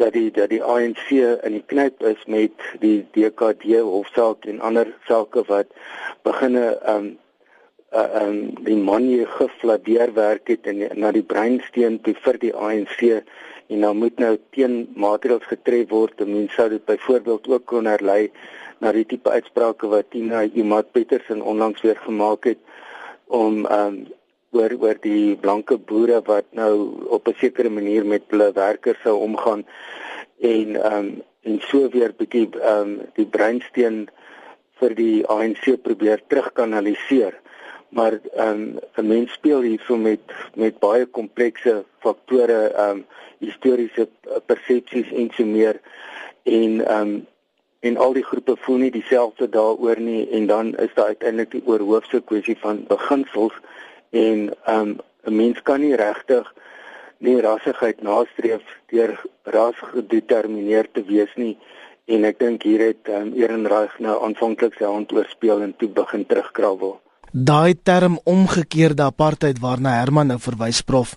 dat 0.00 0.12
die 0.16 0.30
dat 0.32 0.50
die 0.52 0.62
ANC 0.64 1.10
in 1.12 1.58
die 1.58 1.64
knyp 1.72 2.02
is 2.08 2.20
met 2.26 2.68
die 2.82 3.00
DKD 3.14 3.80
hofsaak 3.84 4.48
en 4.48 4.62
ander 4.64 4.88
sake 5.08 5.44
wat 5.48 5.68
beginne 6.26 6.78
um, 6.88 7.10
uh 7.92 8.06
um 8.22 8.38
die 8.64 8.78
manie 8.78 9.26
gefladeer 9.26 10.14
werk 10.14 10.48
het 10.52 10.66
en 10.70 10.82
na 11.02 11.10
die 11.12 11.26
breinsteen 11.26 11.98
toe 12.06 12.14
vir 12.24 12.38
die 12.44 12.52
ANC 12.54 13.02
en 13.70 13.84
dan 13.86 13.98
moet 14.02 14.18
nou 14.22 14.36
teen 14.54 14.76
maatreëls 14.98 15.46
getref 15.46 15.90
word. 15.90 16.22
Mense 16.26 16.54
sou 16.56 16.68
dit 16.72 16.84
byvoorbeeld 16.86 17.48
ook 17.50 17.66
kon 17.70 17.86
herlei 17.86 18.30
na 18.82 18.92
die 18.96 19.04
tipe 19.06 19.30
uitsprake 19.30 19.90
wat 19.90 20.10
Tina 20.10 20.42
Imat 20.42 20.90
Petersen 20.92 21.42
onlangs 21.42 21.82
weer 21.86 21.98
gemaak 22.06 22.48
het 22.50 22.58
om 23.26 23.66
um 23.66 24.00
oor 24.50 24.72
oor 24.80 24.98
die 25.00 25.36
blanke 25.36 25.78
boere 25.78 26.20
wat 26.26 26.46
nou 26.52 26.74
op 27.08 27.28
'n 27.28 27.38
sekere 27.38 27.70
manier 27.70 28.06
met 28.06 28.22
hulle 28.28 28.52
werkers 28.52 29.02
sou 29.02 29.16
omgaan 29.18 29.64
en 30.40 30.94
um 30.94 31.22
en 31.42 31.60
so 31.60 31.88
weer 31.88 32.12
bietjie 32.16 32.48
um 32.72 33.00
die 33.14 33.26
breinsteen 33.26 34.08
vir 34.80 34.94
die 34.96 35.26
ANC 35.26 35.76
probeer 35.82 36.22
terugkanaliseer. 36.28 37.34
Maar 37.90 38.12
ehm 38.34 38.48
um, 38.48 38.78
'n 38.96 39.06
mens 39.06 39.32
speel 39.32 39.60
hierso 39.60 39.96
met 39.96 40.20
met 40.54 40.78
baie 40.78 41.06
komplekse 41.06 41.84
faktore 41.98 42.60
ehm 42.68 42.90
um, 42.90 43.04
historiese 43.38 44.08
persepsies 44.46 45.12
en 45.12 45.30
so 45.36 45.44
meer 45.44 45.80
en 46.42 46.86
ehm 46.86 47.00
um, 47.00 47.26
en 47.80 47.96
al 47.96 48.12
die 48.12 48.24
groepe 48.24 48.56
voel 48.56 48.76
nie 48.76 48.90
dieselfde 48.90 49.48
daaroor 49.48 50.00
nie 50.00 50.28
en 50.30 50.46
dan 50.46 50.76
is 50.76 50.94
daar 50.94 51.06
uiteindelik 51.06 51.50
die 51.50 51.62
oorhoofse 51.66 52.20
kwessie 52.20 52.56
van 52.60 52.84
beginsels 52.88 53.54
en 54.10 54.50
ehm 54.66 54.88
um, 54.88 54.98
'n 55.26 55.36
mens 55.36 55.62
kan 55.62 55.80
nie 55.80 55.96
regtig 55.96 56.46
nie 57.18 57.40
rassigheid 57.40 58.02
nastreef 58.02 58.62
deur 58.88 59.20
ras 59.44 59.76
gedetermineer 59.92 60.88
te 60.92 61.02
wees 61.04 61.32
nie 61.36 61.58
en 62.06 62.24
ek 62.24 62.38
dink 62.38 62.62
hier 62.62 62.80
het 62.80 63.08
um, 63.08 63.34
Ehrenreich 63.36 63.98
nou 63.98 64.16
aanvanklik 64.24 64.74
sy 64.74 64.84
hand 64.84 65.12
oorspeel 65.12 65.62
en 65.62 65.76
toe 65.76 65.88
begin 65.88 66.26
terugkrabbel 66.26 67.00
daai 67.32 67.74
term 67.82 68.18
omgekeerde 68.24 69.02
apartheid 69.02 69.58
waarna 69.58 69.98
Herman 70.00 70.26
nou 70.26 70.38
verwys 70.38 70.82
prof. 70.82 71.14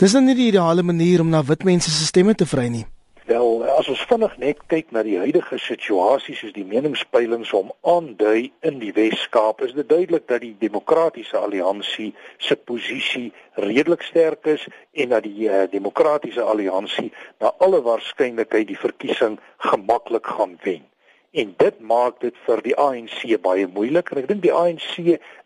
Dis 0.00 0.14
nou 0.16 0.22
nie 0.24 0.34
die 0.34 0.48
ideale 0.48 0.82
manier 0.82 1.20
om 1.20 1.28
na 1.28 1.42
wit 1.44 1.64
mense 1.64 1.90
se 1.90 2.06
stemme 2.08 2.34
te 2.34 2.46
vry 2.48 2.68
nie. 2.72 2.86
Wel, 3.30 3.64
as 3.78 3.86
ons 3.86 4.00
vinnig 4.10 4.32
net 4.42 4.62
kyk 4.72 4.88
na 4.90 5.04
die 5.06 5.14
huidige 5.22 5.54
situasie 5.62 6.32
soos 6.34 6.50
die 6.56 6.64
meningspeilings 6.66 7.52
om 7.54 7.68
aandui 7.86 8.48
in 8.66 8.80
die 8.82 8.90
Wes-Kaap, 8.96 9.62
is 9.62 9.76
dit 9.76 9.86
duidelik 9.86 10.26
dat 10.26 10.42
die 10.42 10.56
demokratiese 10.58 11.38
alliansie 11.38 12.08
se 12.42 12.58
posisie 12.58 13.28
redelik 13.54 14.02
sterk 14.02 14.50
is 14.50 14.66
en 14.98 15.14
dat 15.14 15.28
die 15.28 15.46
uh, 15.46 15.62
demokratiese 15.70 16.42
alliansie 16.42 17.12
na 17.38 17.54
alle 17.62 17.78
waarskynlikheid 17.86 18.66
die 18.72 18.82
verkiesing 18.82 19.38
gemaklik 19.70 20.26
gaan 20.26 20.58
wen. 20.66 20.82
En 21.30 21.54
dit 21.62 21.76
maak 21.86 22.18
dit 22.26 22.34
vir 22.48 22.60
die 22.66 22.74
ANC 22.74 23.20
baie 23.46 23.68
moeilik 23.70 24.10
en 24.10 24.18
ek 24.24 24.26
dink 24.32 24.42
die 24.42 24.50
ANC 24.50 24.96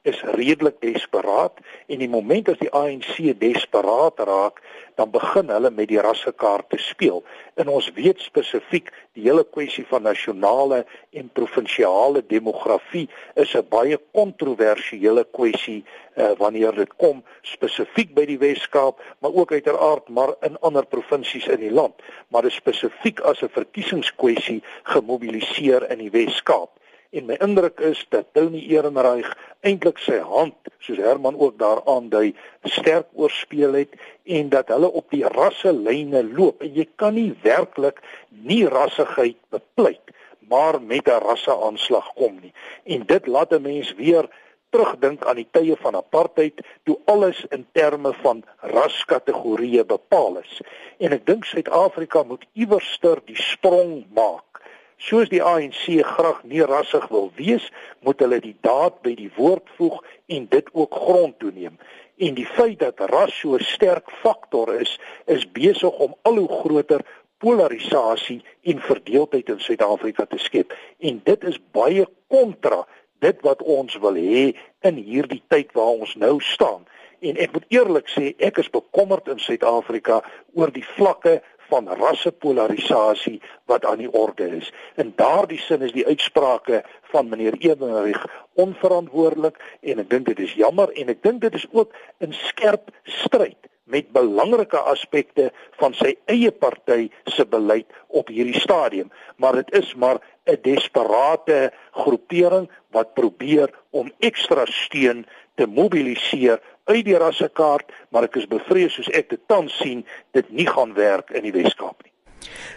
is 0.08 0.22
redelik 0.38 0.80
desperaat 0.80 1.60
en 1.92 2.00
die 2.00 2.08
oomblik 2.08 2.48
as 2.48 2.62
die 2.64 2.72
ANC 2.72 3.20
desperaat 3.42 4.24
raak 4.24 4.64
dan 4.94 5.10
begin 5.10 5.48
hulle 5.48 5.70
met 5.70 5.88
die 5.88 6.00
rassekaart 6.00 6.70
te 6.70 6.78
speel. 6.78 7.22
En 7.54 7.68
ons 7.68 7.90
weet 7.94 8.20
spesifiek 8.20 8.90
die 9.14 9.26
hele 9.26 9.44
kwessie 9.44 9.84
van 9.86 10.02
nasionale 10.02 10.84
en 11.10 11.30
provinsiale 11.32 12.22
demografie 12.26 13.08
is 13.34 13.54
'n 13.54 13.66
baie 13.68 13.98
kontroversiële 14.12 15.26
kwessie 15.32 15.84
uh, 16.16 16.30
wanneer 16.38 16.74
dit 16.74 16.96
kom 16.96 17.24
spesifiek 17.42 18.14
by 18.14 18.26
die 18.26 18.38
Wes-Kaap, 18.38 19.02
maar 19.18 19.34
ook 19.34 19.52
uiteraard 19.52 20.08
maar 20.08 20.34
in 20.40 20.58
ander 20.60 20.86
provinsies 20.86 21.46
in 21.46 21.60
die 21.60 21.72
land. 21.72 21.94
Maar 22.28 22.42
dit 22.42 22.52
spesifiek 22.52 23.20
as 23.20 23.42
'n 23.42 23.48
verkiesingskwessie 23.48 24.62
gemobiliseer 24.82 25.90
in 25.90 25.98
die 25.98 26.10
Wes-Kaap. 26.10 26.70
En 27.14 27.28
my 27.30 27.36
indruk 27.46 27.80
is 27.86 28.00
dat 28.10 28.32
Tony 28.34 28.64
Ehrenreich 28.74 29.28
eintlik 29.62 30.00
sy 30.02 30.18
hand, 30.18 30.56
soos 30.82 30.98
Herman 30.98 31.38
ook 31.38 31.58
daar 31.60 31.84
aandui, 31.86 32.34
sterk 32.66 33.06
oorspeel 33.14 33.76
het 33.78 33.94
en 34.26 34.50
dat 34.50 34.72
hulle 34.74 34.90
op 34.90 35.06
die 35.14 35.22
rasselyne 35.36 36.24
loop. 36.34 36.64
En 36.66 36.74
jy 36.74 36.88
kan 36.98 37.14
nie 37.14 37.30
werklik 37.46 38.02
nie 38.28 38.64
rassigheid 38.66 39.38
bepleit 39.54 40.02
maar 40.48 40.82
met 40.82 41.06
'n 41.08 41.22
rasseaanslag 41.28 42.12
kom 42.14 42.34
nie. 42.40 42.52
En 42.84 43.06
dit 43.06 43.26
laat 43.26 43.52
'n 43.52 43.62
mens 43.62 43.94
weer 43.94 44.28
terugdink 44.70 45.24
aan 45.24 45.36
die 45.36 45.48
tye 45.50 45.76
van 45.76 45.94
apartheid 45.94 46.60
toe 46.82 46.98
alles 47.04 47.44
in 47.48 47.66
terme 47.72 48.12
van 48.12 48.44
raskategorieë 48.60 49.84
bepaal 49.84 50.38
is. 50.38 50.60
En 50.98 51.12
ek 51.12 51.26
dink 51.26 51.44
Suid-Afrika 51.44 52.22
moet 52.22 52.44
iewerster 52.52 53.20
die 53.24 53.42
sprong 53.42 54.06
maak 54.14 54.54
Soos 54.96 55.28
die 55.28 55.42
ANC 55.42 56.04
graag 56.04 56.42
nie 56.44 56.62
rassig 56.62 57.08
wil 57.10 57.30
wees, 57.36 57.66
moet 58.00 58.20
hulle 58.20 58.40
die 58.40 58.56
daad 58.60 59.02
by 59.02 59.14
die 59.18 59.30
woord 59.36 59.68
voeg 59.76 60.00
en 60.26 60.46
dit 60.50 60.70
ook 60.72 60.94
grond 60.94 61.38
toeneem. 61.38 61.78
En 62.16 62.34
die 62.34 62.46
feit 62.46 62.78
dat 62.78 63.00
ras 63.10 63.34
so 63.40 63.54
'n 63.54 63.64
sterk 63.64 64.10
faktor 64.22 64.74
is, 64.80 64.98
is 65.26 65.50
besig 65.52 65.98
om 65.98 66.14
al 66.22 66.36
hoe 66.36 66.60
groter 66.62 67.02
polarisasie 67.38 68.42
en 68.62 68.80
verdeeldheid 68.80 69.48
in 69.48 69.60
Suid-Afrika 69.60 70.24
te 70.24 70.38
skep. 70.38 70.72
En 70.98 71.20
dit 71.24 71.44
is 71.44 71.58
baie 71.72 72.06
kontra 72.28 72.86
dit 73.18 73.40
wat 73.40 73.62
ons 73.62 73.98
wil 73.98 74.14
hê 74.14 74.44
in 74.80 74.96
hierdie 74.96 75.42
tyd 75.48 75.72
waar 75.72 76.00
ons 76.04 76.14
nou 76.20 76.40
staan. 76.40 76.86
En 77.24 77.38
ek 77.40 77.52
moet 77.52 77.64
eerlik 77.72 78.08
sê, 78.12 78.34
ek 78.38 78.58
is 78.60 78.70
bekommerd 78.72 79.28
in 79.32 79.40
Suid-Afrika 79.40 80.20
oor 80.52 80.72
die 80.72 80.84
vlakke 80.96 81.38
van 81.74 81.90
rassepolarisasie 81.98 83.40
wat 83.66 83.84
aan 83.84 83.98
die 83.98 84.12
orde 84.12 84.46
is. 84.60 84.70
In 84.94 85.12
daardie 85.16 85.58
sin 85.58 85.82
is 85.82 85.94
die 85.94 86.06
uitsprake 86.06 86.84
van 87.10 87.28
meneer 87.28 87.56
Edenrich 87.58 88.22
onverantwoordelik 88.54 89.58
en 89.82 90.02
ek 90.04 90.10
dink 90.12 90.30
dit 90.30 90.44
is 90.46 90.54
jammer 90.58 90.92
en 90.94 91.10
ek 91.10 91.22
dink 91.26 91.42
dit 91.42 91.54
is 91.58 91.66
ook 91.72 91.94
in 92.22 92.36
skerp 92.46 92.92
stryd 93.02 93.58
met 93.90 94.12
belangrike 94.14 94.78
aspekte 94.78 95.50
van 95.80 95.92
sy 95.98 96.14
eie 96.30 96.52
party 96.54 97.10
se 97.28 97.44
beleid 97.44 97.90
op 98.08 98.30
hierdie 98.32 98.56
stadium, 98.56 99.10
maar 99.36 99.58
dit 99.60 99.74
is 99.82 99.90
maar 99.98 100.22
'n 100.46 100.62
desperate 100.62 101.72
groepering 101.90 102.70
wat 102.94 103.14
probeer 103.18 103.68
om 103.90 104.12
ekstra 104.20 104.64
steun 104.66 105.26
te 105.54 105.66
mobiliseer 105.66 106.60
uit 106.84 107.04
die 107.04 107.18
rassekaart, 107.18 107.92
maar 108.12 108.28
ek 108.28 108.40
is 108.42 108.48
bevrees 108.50 108.96
soos 108.96 109.10
ek 109.16 109.30
dit 109.32 109.44
tans 109.50 109.76
sien, 109.80 110.02
dit 110.36 110.50
nie 110.50 110.68
gaan 110.68 110.94
werk 110.98 111.32
in 111.34 111.46
die 111.46 111.54
Weskaap 111.54 112.02
nie. 112.04 112.13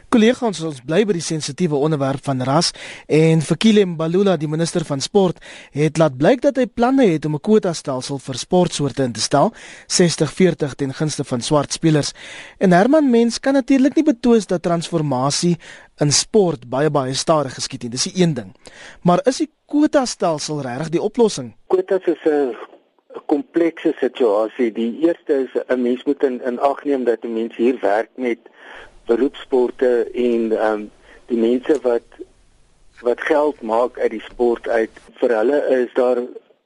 Kollegas, 0.10 0.62
ons 0.64 0.82
bly 0.86 1.04
by 1.06 1.14
die 1.18 1.22
sensitiewe 1.26 1.76
onderwerp 1.76 2.24
van 2.24 2.42
ras 2.42 2.72
en 3.08 3.42
Fikile 3.42 3.86
Mbalula, 3.86 4.38
die 4.38 4.48
minister 4.48 4.86
van 4.88 5.02
sport, 5.02 5.42
het 5.76 5.98
laat 5.98 6.18
blyk 6.18 6.42
dat 6.42 6.58
hy 6.58 6.66
planne 6.66 7.06
het 7.10 7.26
om 7.26 7.36
'n 7.36 7.42
kwota 7.42 7.74
stelsel 7.74 8.20
vir 8.20 8.36
sportsoorte 8.36 9.04
in 9.04 9.14
te 9.14 9.22
stel, 9.22 9.54
60-40 9.88 10.76
ten 10.76 10.94
gunste 10.94 11.24
van 11.24 11.42
swart 11.42 11.74
spelers. 11.74 12.14
En 12.58 12.72
Herman 12.72 13.10
Mens 13.10 13.40
kan 13.40 13.54
natuurlik 13.54 13.96
nie 13.96 14.04
betwis 14.04 14.46
dat 14.46 14.62
transformasie 14.62 15.58
in 16.00 16.12
sport 16.12 16.70
baie 16.70 16.90
baie 16.90 17.14
stadig 17.14 17.54
geskied 17.54 17.84
het. 17.84 17.92
Dis 17.92 18.04
die 18.04 18.24
een 18.24 18.34
ding. 18.34 18.56
Maar 19.02 19.20
is 19.26 19.38
die 19.38 19.50
kwota 19.66 20.06
stelsel 20.06 20.62
regtig 20.62 20.90
die 20.90 21.02
oplossing? 21.02 21.56
Kwotas 21.68 22.06
is 22.06 22.24
'n 22.26 22.56
komplekse 23.26 23.94
situasie. 24.00 24.72
Die 24.72 25.00
eerste 25.06 25.34
is 25.46 25.62
'n 25.68 25.82
mens 25.82 26.04
moet 26.04 26.24
in, 26.24 26.42
in 26.42 26.60
ag 26.60 26.84
neem 26.84 27.04
dat 27.04 27.24
'n 27.24 27.34
mens 27.34 27.56
hier 27.56 27.78
werk 27.82 28.10
met 28.16 28.40
beroepsporte 29.08 30.10
en 30.14 30.52
ehm 30.52 30.74
um, 30.74 30.92
die 31.28 31.38
mense 31.38 31.80
wat 31.84 32.20
wat 33.02 33.22
geld 33.22 33.62
maak 33.62 34.00
uit 34.00 34.12
die 34.12 34.24
sport 34.26 34.68
uit. 34.68 34.92
Vir 35.20 35.34
hulle 35.38 35.58
is 35.76 35.94
daar 35.94 36.22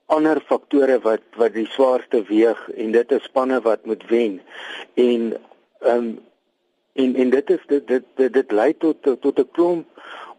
ander 0.05 0.41
faktore 0.47 0.99
wat 1.03 1.23
wat 1.39 1.53
die 1.53 1.67
swaarste 1.75 2.23
weeg 2.27 2.59
en 2.75 2.91
dit 2.91 3.11
is 3.11 3.23
spanne 3.29 3.61
wat 3.67 3.85
moet 3.85 4.03
wen. 4.09 4.41
En 4.93 5.31
ehm 5.79 5.95
um, 5.95 6.19
en 6.93 7.15
en 7.15 7.29
dit 7.29 7.49
is 7.49 7.63
dit 7.67 7.87
dit 7.87 8.03
dit, 8.15 8.33
dit 8.33 8.51
lei 8.51 8.73
tot 8.77 8.97
tot 9.03 9.39
'n 9.39 9.49
klomp 9.51 9.87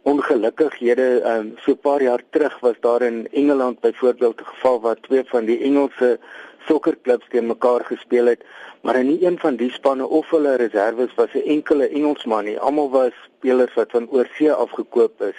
ongelukkighede. 0.02 1.08
Ehm 1.20 1.38
um, 1.38 1.54
so 1.64 1.72
'n 1.72 1.84
paar 1.88 2.02
jaar 2.02 2.22
terug 2.30 2.60
was 2.60 2.78
daar 2.80 3.02
in 3.02 3.28
Engeland 3.32 3.80
byvoorbeeld 3.80 4.40
'n 4.40 4.50
geval 4.54 4.80
waar 4.80 5.00
twee 5.00 5.24
van 5.24 5.44
die 5.44 5.60
Engelse 5.62 6.18
sokkerklubs 6.66 7.28
teen 7.28 7.46
mekaar 7.46 7.84
gespeel 7.84 8.26
het, 8.26 8.44
maar 8.82 8.96
in 8.96 9.06
nie 9.06 9.24
een 9.26 9.38
van 9.38 9.56
die 9.56 9.70
spanne 9.70 10.06
of 10.06 10.30
hulle 10.30 10.56
reserves 10.56 11.14
was 11.14 11.34
'n 11.34 11.48
enkele 11.56 11.88
Engelsman 11.88 12.44
nie. 12.44 12.58
Almal 12.58 12.90
was 12.90 13.12
spelers 13.24 13.74
wat 13.74 13.90
van 13.90 14.10
oorsee 14.10 14.52
afgekoop 14.52 15.22
is. 15.22 15.38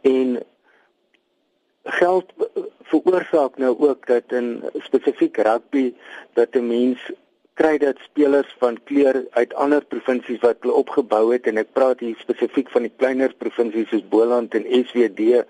En 0.00 0.42
geld 1.84 2.32
veroorsaak 2.82 3.58
nou 3.58 3.78
ook 3.78 4.06
dat 4.06 4.22
in 4.28 4.62
spesifiek 4.74 5.36
rugby 5.36 5.94
dat 6.32 6.54
'n 6.54 6.66
mens 6.66 7.10
kry 7.54 7.78
dat 7.78 7.96
spelers 7.98 8.54
van 8.58 8.78
kleur 8.84 9.26
uit 9.30 9.54
ander 9.54 9.84
provinsies 9.84 10.40
wat 10.40 10.56
hulle 10.60 10.74
opgebou 10.74 11.32
het 11.32 11.46
en 11.46 11.60
ek 11.60 11.72
praat 11.72 12.00
hier 12.00 12.16
spesifiek 12.18 12.70
van 12.70 12.82
die 12.82 12.94
kleiner 12.96 13.34
provinsies 13.34 13.88
soos 13.88 14.08
Boland 14.08 14.54
en 14.54 14.64
SWD 14.86 15.44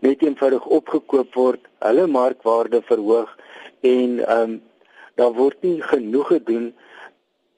net 0.00 0.22
eenvoudig 0.22 0.64
opgekoop 0.64 1.34
word, 1.34 1.66
hulle 1.84 2.06
markwaarde 2.06 2.82
verhoog 2.88 3.32
en 3.80 4.18
ehm 4.24 4.42
um, 4.42 4.60
daar 5.20 5.32
word 5.36 5.56
nie 5.66 5.82
genoeg 5.82 6.26
gedoen 6.26 6.70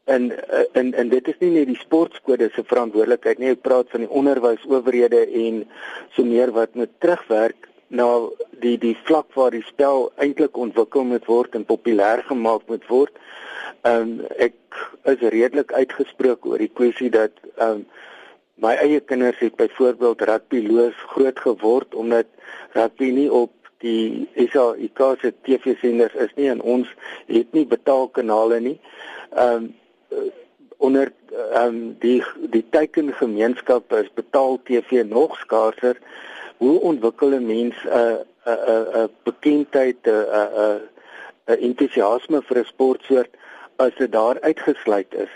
en 0.04 0.30
en 0.72 0.94
en 0.94 1.08
dit 1.08 1.28
is 1.28 1.38
nie 1.38 1.50
net 1.50 1.68
die 1.70 1.78
sportkode 1.78 2.48
se 2.54 2.64
verantwoordelikheid 2.66 3.38
nie, 3.38 3.52
ek 3.54 3.62
praat 3.66 3.90
van 3.94 4.02
die 4.02 4.10
onderwysowerhede 4.10 5.26
en 5.46 5.60
so 6.16 6.26
meer 6.26 6.50
wat 6.56 6.74
moet 6.74 6.90
terugwerk 7.04 7.68
na 7.88 8.08
die 8.64 8.78
die 8.80 8.96
vlak 9.06 9.28
waar 9.36 9.54
die 9.54 9.64
spel 9.68 10.08
eintlik 10.24 10.56
ontwikkel 10.56 11.04
moet 11.04 11.28
word 11.28 11.54
en 11.54 11.68
populêr 11.68 12.24
gemaak 12.30 12.66
moet 12.72 12.86
word. 12.90 13.14
Ehm 13.82 14.18
um, 14.18 14.26
ek 14.38 14.56
is 15.12 15.22
redelik 15.34 15.72
uitgesproke 15.72 16.48
oor 16.48 16.62
die 16.62 16.72
kwessie 16.72 17.10
dat 17.10 17.36
ehm 17.56 17.82
um, 17.82 17.86
my 18.62 18.74
eie 18.78 19.00
kinders 19.00 19.40
het 19.42 19.56
byvoorbeeld 19.58 20.22
rugby 20.28 20.60
loos 20.66 20.98
groot 21.14 21.38
geword 21.46 21.94
omdat 21.98 22.26
rugby 22.74 23.10
nie 23.10 23.30
op 23.32 23.50
die 23.82 24.28
SAIK 24.34 25.00
se 25.20 25.32
TV-senders 25.46 26.14
is 26.14 26.34
nie 26.38 26.48
en 26.52 26.60
ons 26.60 26.88
het 27.26 27.52
nie 27.56 27.66
betaalkanale 27.66 28.60
nie. 28.60 28.78
Ehm 29.32 29.68
um, 29.68 30.30
onder 30.82 31.12
ehm 31.30 31.66
um, 31.66 31.96
die 32.02 32.22
die 32.50 32.64
teikengemeenskap 32.74 33.92
is 33.98 34.08
betaal 34.14 34.58
TV 34.66 35.04
nog 35.06 35.36
skaarser. 35.38 35.98
Hoe 36.58 36.80
ontwikkel 36.80 37.34
'n 37.38 37.46
mens 37.46 37.76
'n 37.84 38.18
'n 38.46 38.86
'n 39.02 39.08
bekendheid 39.22 40.06
'n 40.06 40.26
'n 40.34 40.80
'n 41.46 41.60
entoesiasme 41.68 42.42
vir 42.42 42.58
'n 42.58 42.70
sportsoort 42.72 43.30
as 43.76 43.94
dit 43.98 44.12
daar 44.12 44.40
uitgesluit 44.40 45.14
is? 45.14 45.32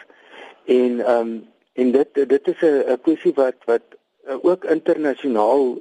En 0.65 1.01
ehm 1.01 1.21
um, 1.21 1.47
en 1.73 1.93
dit 1.93 2.15
dit 2.15 2.49
is 2.49 2.61
'n 2.63 3.01
kwessie 3.03 3.35
wat 3.35 3.59
wat 3.65 3.87
ook 4.43 4.65
internasionaal 4.65 5.79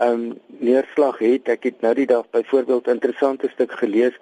um, 0.00 0.38
neerslag 0.46 1.18
het. 1.18 1.48
Ek 1.48 1.62
het 1.62 1.80
nou 1.80 1.94
die 1.94 2.06
dag 2.06 2.24
byvoorbeeld 2.30 2.86
'n 2.86 2.90
interessante 2.90 3.48
stuk 3.48 3.72
gelees 3.72 4.16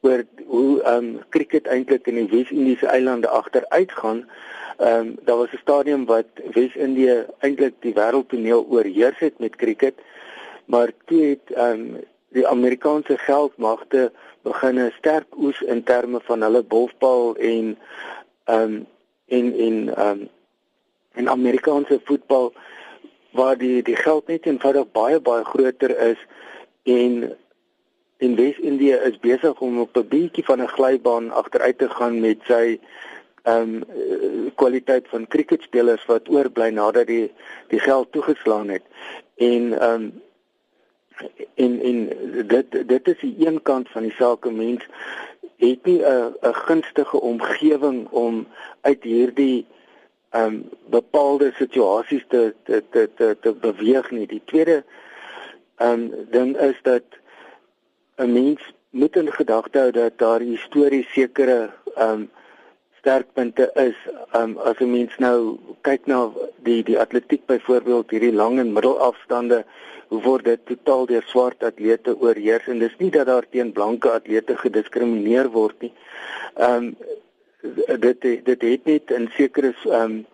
oor 0.00 0.24
hoe 0.46 0.82
ehm 0.82 1.04
um, 1.04 1.20
cricket 1.28 1.66
eintlik 1.66 2.06
in 2.06 2.14
die 2.14 2.28
Wes-Indiese 2.28 2.86
eilande 2.86 3.28
agteruit 3.28 3.92
gaan. 3.92 4.28
Ehm 4.78 5.00
um, 5.00 5.16
daar 5.24 5.36
was 5.36 5.52
'n 5.52 5.62
stadium 5.62 6.04
wat 6.04 6.26
Wes-Indië 6.52 7.26
eintlik 7.38 7.74
die 7.80 7.94
wêreldtoneel 7.94 8.66
oorheers 8.68 9.18
het 9.18 9.38
met 9.38 9.56
cricket, 9.56 9.94
maar 10.64 10.90
toe 11.04 11.22
het 11.22 11.56
ehm 11.56 11.80
um, 11.80 12.00
die 12.28 12.46
Amerikaanse 12.46 13.18
geldmagte 13.18 14.12
begin 14.42 14.78
'n 14.78 14.92
sterk 14.98 15.36
oes 15.36 15.60
in 15.60 15.82
terme 15.82 16.20
van 16.22 16.42
hulle 16.42 16.64
golfbal 16.68 17.36
en 17.36 17.78
ehm 18.44 18.60
um, 18.60 18.86
en 19.26 19.58
en 19.58 19.94
ehm 19.96 20.08
um, 20.08 20.28
en 21.12 21.28
Amerikaanse 21.28 22.00
voetbal 22.04 22.52
waar 23.34 23.58
die 23.58 23.82
die 23.82 23.96
geld 23.96 24.26
net 24.26 24.46
eenvoudig 24.46 24.90
baie 24.92 25.20
baie 25.20 25.44
groter 25.44 25.98
is 26.10 26.20
en 26.82 27.36
en 28.24 28.34
Wes-Indië 28.34 28.98
is 29.10 29.18
besig 29.18 29.60
om 29.60 29.80
op 29.80 29.96
'n 29.96 30.08
bietjie 30.08 30.44
van 30.44 30.62
'n 30.62 30.74
glybaan 30.76 31.32
agteruit 31.32 31.78
te 31.78 31.88
gaan 31.88 32.20
met 32.20 32.38
sy 32.46 32.78
ehm 33.42 33.74
um, 33.74 34.52
kwaliteit 34.54 35.08
van 35.08 35.26
cricketspelers 35.26 36.04
wat 36.06 36.28
oorbly 36.28 36.68
nadat 36.68 37.06
die 37.06 37.32
die 37.68 37.80
geld 37.80 38.12
toegeslaan 38.12 38.68
het. 38.68 38.82
En 39.36 39.80
ehm 39.80 39.92
um, 39.92 40.22
en 41.54 41.80
en 41.82 41.98
dit 42.46 42.88
dit 42.88 43.08
is 43.08 43.20
die 43.20 43.46
een 43.46 43.62
kant 43.62 43.90
van 43.90 44.02
die 44.02 44.14
saak 44.18 44.50
mens 44.50 44.86
het 45.56 45.84
nie 45.84 46.00
'n 46.02 46.34
'n 46.40 46.54
gunstige 46.54 47.20
omgewing 47.20 48.08
om 48.10 48.46
uit 48.80 49.02
hierdie 49.02 49.66
um 50.34 50.62
bepaalde 50.90 51.52
situasies 51.58 52.24
te 52.28 52.54
te 52.64 52.82
te 52.90 53.08
te, 53.16 53.36
te 53.40 53.52
beweeg 53.52 54.10
nie. 54.10 54.26
Die 54.26 54.42
tweede 54.44 54.82
um 55.82 56.10
ding 56.30 56.56
is 56.56 56.78
dat 56.82 57.04
'n 58.16 58.32
mens 58.32 58.60
moet 58.90 59.16
in 59.16 59.32
gedagte 59.32 59.78
hou 59.78 59.90
dat 59.90 60.18
daar 60.18 60.40
histories 60.40 61.12
sekere 61.12 61.70
um 61.98 62.30
sterkpunte 62.98 63.70
is. 63.74 63.96
Um 64.32 64.58
as 64.58 64.78
'n 64.80 64.90
mens 64.90 65.16
nou 65.18 65.58
kyk 65.80 66.06
na 66.06 66.30
die 66.62 66.82
die 66.82 66.98
atletiek 66.98 67.46
byvoorbeeld, 67.46 68.10
hierdie 68.10 68.32
lang 68.32 68.58
en 68.58 68.72
middelafstande, 68.72 69.64
hoe 70.08 70.22
word 70.22 70.44
dit 70.44 70.66
totaal 70.66 71.06
deur 71.06 71.22
swart 71.26 71.62
atlete 71.62 72.16
oorheers 72.20 72.66
en 72.66 72.78
dis 72.78 72.96
nie 72.98 73.10
dat 73.10 73.26
daar 73.26 73.46
teen 73.50 73.72
blanke 73.72 74.10
atlete 74.10 74.56
gediskrimineer 74.56 75.50
word 75.50 75.80
nie. 75.80 75.92
Um 76.54 76.96
dit 78.00 78.20
dit 78.20 78.62
het 78.62 78.84
net 78.84 79.10
in 79.10 79.28
sekere 79.36 79.72
um 80.02 80.24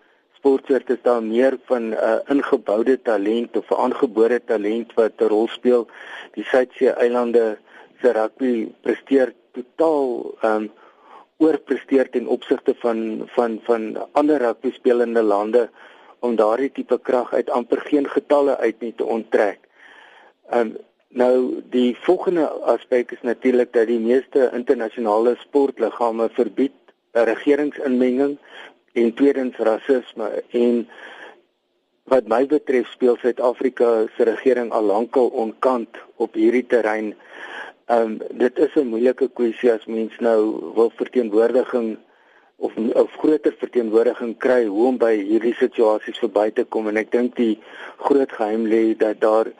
sportsoorte 0.41 0.93
is 0.93 1.03
daar 1.05 1.23
meer 1.23 1.57
van 1.69 1.83
'n 1.89 1.93
uh, 1.93 2.19
ingeboude 2.27 3.01
talent 3.01 3.57
of 3.57 3.69
'n 3.69 3.81
aangebore 3.85 4.39
talent 4.45 4.93
wat 4.93 5.11
'n 5.17 5.31
rol 5.33 5.47
speel. 5.47 5.87
Die 6.33 6.43
Suidsee 6.43 6.89
eilande 6.89 7.57
se 8.01 8.11
rugby 8.11 8.71
presteer 8.81 9.33
totaal 9.51 10.33
um 10.43 10.71
oorpresteer 11.37 12.09
ten 12.09 12.27
opsigte 12.27 12.75
van 12.77 13.21
van 13.25 13.59
van 13.63 14.07
ander 14.11 14.37
rugby 14.37 14.71
spelende 14.71 15.23
lande 15.23 15.69
om 16.19 16.35
daardie 16.35 16.71
tipe 16.71 16.99
krag 16.99 17.33
uit 17.33 17.49
amper 17.49 17.81
geen 17.81 18.09
getalle 18.09 18.57
uit 18.57 18.79
nie 18.79 18.93
te 18.95 19.05
onttrek. 19.05 19.59
Um 20.53 20.77
Nou 21.11 21.59
die 21.69 21.97
volgende 21.99 22.45
aspek 22.71 23.09
is 23.11 23.21
natuurlik 23.21 23.73
dat 23.73 23.87
die 23.87 23.99
meeste 23.99 24.49
internasionale 24.55 25.35
sportliggame 25.39 26.29
verbied 26.31 26.71
regeringsinmenging 27.11 28.37
en 28.93 29.13
tweedens 29.13 29.57
rasisme 29.57 30.43
en 30.49 30.87
wat 32.11 32.27
my 32.27 32.43
betref 32.47 32.89
speel 32.91 33.17
Suid-Afrika 33.21 34.07
se 34.17 34.23
regering 34.27 34.71
al 34.71 34.83
lankal 34.83 35.27
onkant 35.27 35.97
op 36.15 36.33
hierdie 36.35 36.65
terrein. 36.67 37.13
Ehm 37.91 38.17
um, 38.19 38.37
dit 38.39 38.59
is 38.59 38.75
'n 38.75 38.87
moeilike 38.87 39.27
kwessie 39.33 39.71
as 39.71 39.85
mens 39.85 40.15
nou 40.19 40.71
wil 40.75 40.91
verteenwoordiging 40.95 41.97
of 42.55 42.75
'n 42.75 42.91
groter 43.17 43.55
verteenwoordiging 43.57 44.37
kry 44.37 44.65
hoe 44.65 44.87
om 44.87 44.97
by 44.97 45.15
hierdie 45.15 45.55
situasies 45.55 46.19
verby 46.19 46.51
te 46.51 46.63
kom 46.63 46.87
en 46.87 46.97
ek 46.97 47.11
dink 47.11 47.35
die 47.35 47.59
groot 47.97 48.31
geheim 48.31 48.65
lê 48.65 48.97
dat 48.97 49.19
daar 49.19 49.51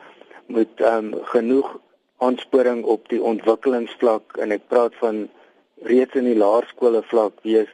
moet 0.46 0.80
ehm 0.80 1.14
um, 1.14 1.24
genoeg 1.24 1.78
aansporing 2.18 2.84
op 2.84 3.08
die 3.08 3.22
ontwikkelingsvlak 3.22 4.36
en 4.36 4.52
ek 4.52 4.68
praat 4.68 4.94
van 4.94 5.28
reeds 5.84 6.14
in 6.14 6.24
die 6.24 6.38
laerskole 6.38 7.02
vlak 7.02 7.32
wees 7.42 7.70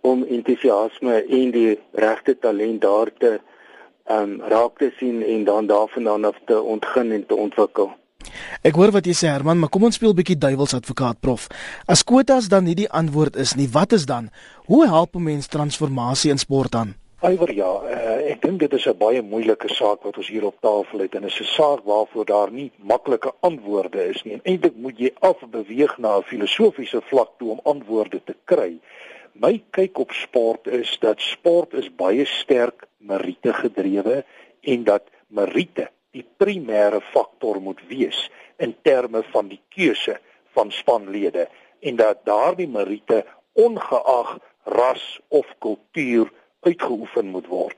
om 0.00 0.24
entoesiasme 0.24 1.22
en 1.22 1.50
die 1.50 1.78
regte 1.92 2.38
talent 2.38 2.80
daar 2.82 3.10
te 3.18 3.38
um, 4.10 4.40
raak 4.52 4.78
te 4.78 4.90
sien 4.98 5.22
en 5.22 5.44
dan 5.44 5.66
daarvandaan 5.66 6.24
af 6.24 6.40
te 6.46 6.60
ontgin 6.60 7.12
en 7.12 7.26
te 7.26 7.36
ontwikkel. 7.36 7.92
Ek 8.64 8.76
hoor 8.80 8.92
wat 8.94 9.06
jy 9.08 9.14
sê 9.16 9.28
Herman, 9.28 9.58
maar 9.60 9.72
kom 9.72 9.84
ons 9.84 9.96
speel 10.00 10.12
'n 10.12 10.20
bietjie 10.20 10.38
duiwels 10.40 10.74
advokaat 10.74 11.20
prof. 11.20 11.48
As 11.86 12.04
kwotas 12.04 12.48
dan 12.48 12.64
nie 12.64 12.74
die 12.74 12.90
antwoord 12.90 13.36
is 13.36 13.54
nie, 13.54 13.68
wat 13.68 13.92
is 13.92 14.06
dan? 14.06 14.30
Hoe 14.66 14.86
help 14.86 15.14
'n 15.16 15.22
mens 15.22 15.46
transformasie 15.46 16.30
in 16.30 16.38
sport 16.38 16.72
dan? 16.72 16.94
Iwer 17.24 17.54
ja, 17.56 17.70
uh, 17.80 18.16
ek 18.30 18.42
dink 18.42 18.60
dit 18.60 18.72
is 18.72 18.86
'n 18.86 18.98
baie 18.98 19.22
moeilike 19.22 19.68
saak 19.68 20.02
wat 20.04 20.16
ons 20.16 20.28
hier 20.28 20.44
op 20.44 20.60
tafel 20.60 20.98
het 21.00 21.14
en 21.14 21.22
dit 21.22 21.30
is 21.32 21.40
'n 21.40 21.54
saak 21.56 21.84
waarvoor 21.84 22.24
daar 22.24 22.50
nie 22.50 22.70
maklike 22.76 23.32
antwoorde 23.40 24.08
is 24.08 24.22
nie. 24.22 24.34
En 24.34 24.44
eintlik 24.44 24.76
moet 24.76 24.98
jy 24.98 25.10
afbeweeg 25.20 25.98
na 25.98 26.18
'n 26.18 26.22
filosofiese 26.22 27.00
vlak 27.00 27.30
toe 27.38 27.50
om 27.50 27.60
antwoorde 27.64 28.20
te 28.24 28.36
kry 28.44 28.80
my 29.34 29.58
kyk 29.74 29.98
op 29.98 30.12
sport 30.14 30.68
is 30.70 30.94
dat 31.02 31.20
sport 31.20 31.74
is 31.74 31.90
baie 31.90 32.24
sterk 32.24 32.86
meriete 33.02 33.52
gedrewe 33.52 34.22
en 34.62 34.84
dat 34.86 35.10
meriete 35.34 35.88
die 36.14 36.24
primêre 36.38 37.00
faktor 37.10 37.58
moet 37.60 37.82
wees 37.90 38.28
in 38.62 38.76
terme 38.86 39.24
van 39.32 39.50
die 39.50 39.60
keuse 39.74 40.20
van 40.54 40.70
spanlede 40.70 41.48
en 41.82 41.98
dat 41.98 42.22
daardie 42.24 42.70
meriete 42.70 43.24
ongeag 43.58 44.38
ras 44.70 45.18
of 45.28 45.50
kultuur 45.58 46.30
uitgeoefen 46.64 47.26
moet 47.26 47.46
word. 47.46 47.76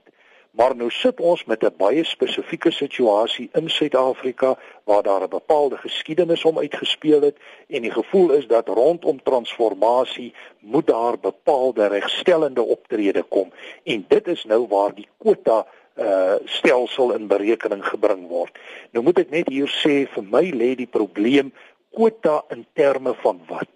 Maar 0.56 0.72
nou 0.76 0.88
sit 0.90 1.20
ons 1.20 1.44
met 1.44 1.62
'n 1.62 1.74
baie 1.76 2.04
spesifieke 2.04 2.70
situasie 2.70 3.48
in 3.52 3.68
Suid-Afrika 3.68 4.58
waar 4.84 5.02
daar 5.02 5.22
'n 5.22 5.28
bepaalde 5.28 5.76
geskiedenis 5.76 6.44
om 6.44 6.58
uitgespeel 6.58 7.20
het 7.20 7.36
en 7.68 7.82
die 7.82 7.90
gevoel 7.90 8.30
is 8.30 8.46
dat 8.46 8.68
rondom 8.68 9.22
transformasie 9.22 10.34
moet 10.58 10.86
daar 10.86 11.18
bepaalde 11.18 11.86
regstellende 11.86 12.62
optrede 12.62 13.22
kom 13.22 13.52
en 13.82 14.04
dit 14.08 14.28
is 14.28 14.44
nou 14.44 14.66
waar 14.68 14.94
die 14.94 15.08
kwota 15.18 15.66
uh 15.96 16.34
stelsel 16.44 17.12
in 17.12 17.26
berekening 17.26 17.84
gebring 17.86 18.28
word. 18.28 18.58
Nou 18.90 19.04
moet 19.04 19.18
ek 19.18 19.30
net 19.30 19.48
hier 19.48 19.68
sê 19.68 20.04
vir 20.12 20.22
my 20.22 20.50
lê 20.52 20.74
die 20.74 20.90
probleem 20.98 21.52
kwota 21.90 22.44
in 22.48 22.66
terme 22.72 23.14
van 23.14 23.40
wat? 23.48 23.68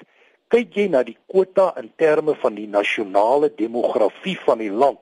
Kyk 0.50 0.72
jy 0.74 0.88
na 0.90 1.04
die 1.06 1.14
kwota 1.30 1.68
in 1.78 1.92
terme 1.94 2.32
van 2.42 2.56
die 2.58 2.66
nasionale 2.66 3.52
demografie 3.54 4.34
van 4.42 4.58
die 4.58 4.72
land 4.74 4.98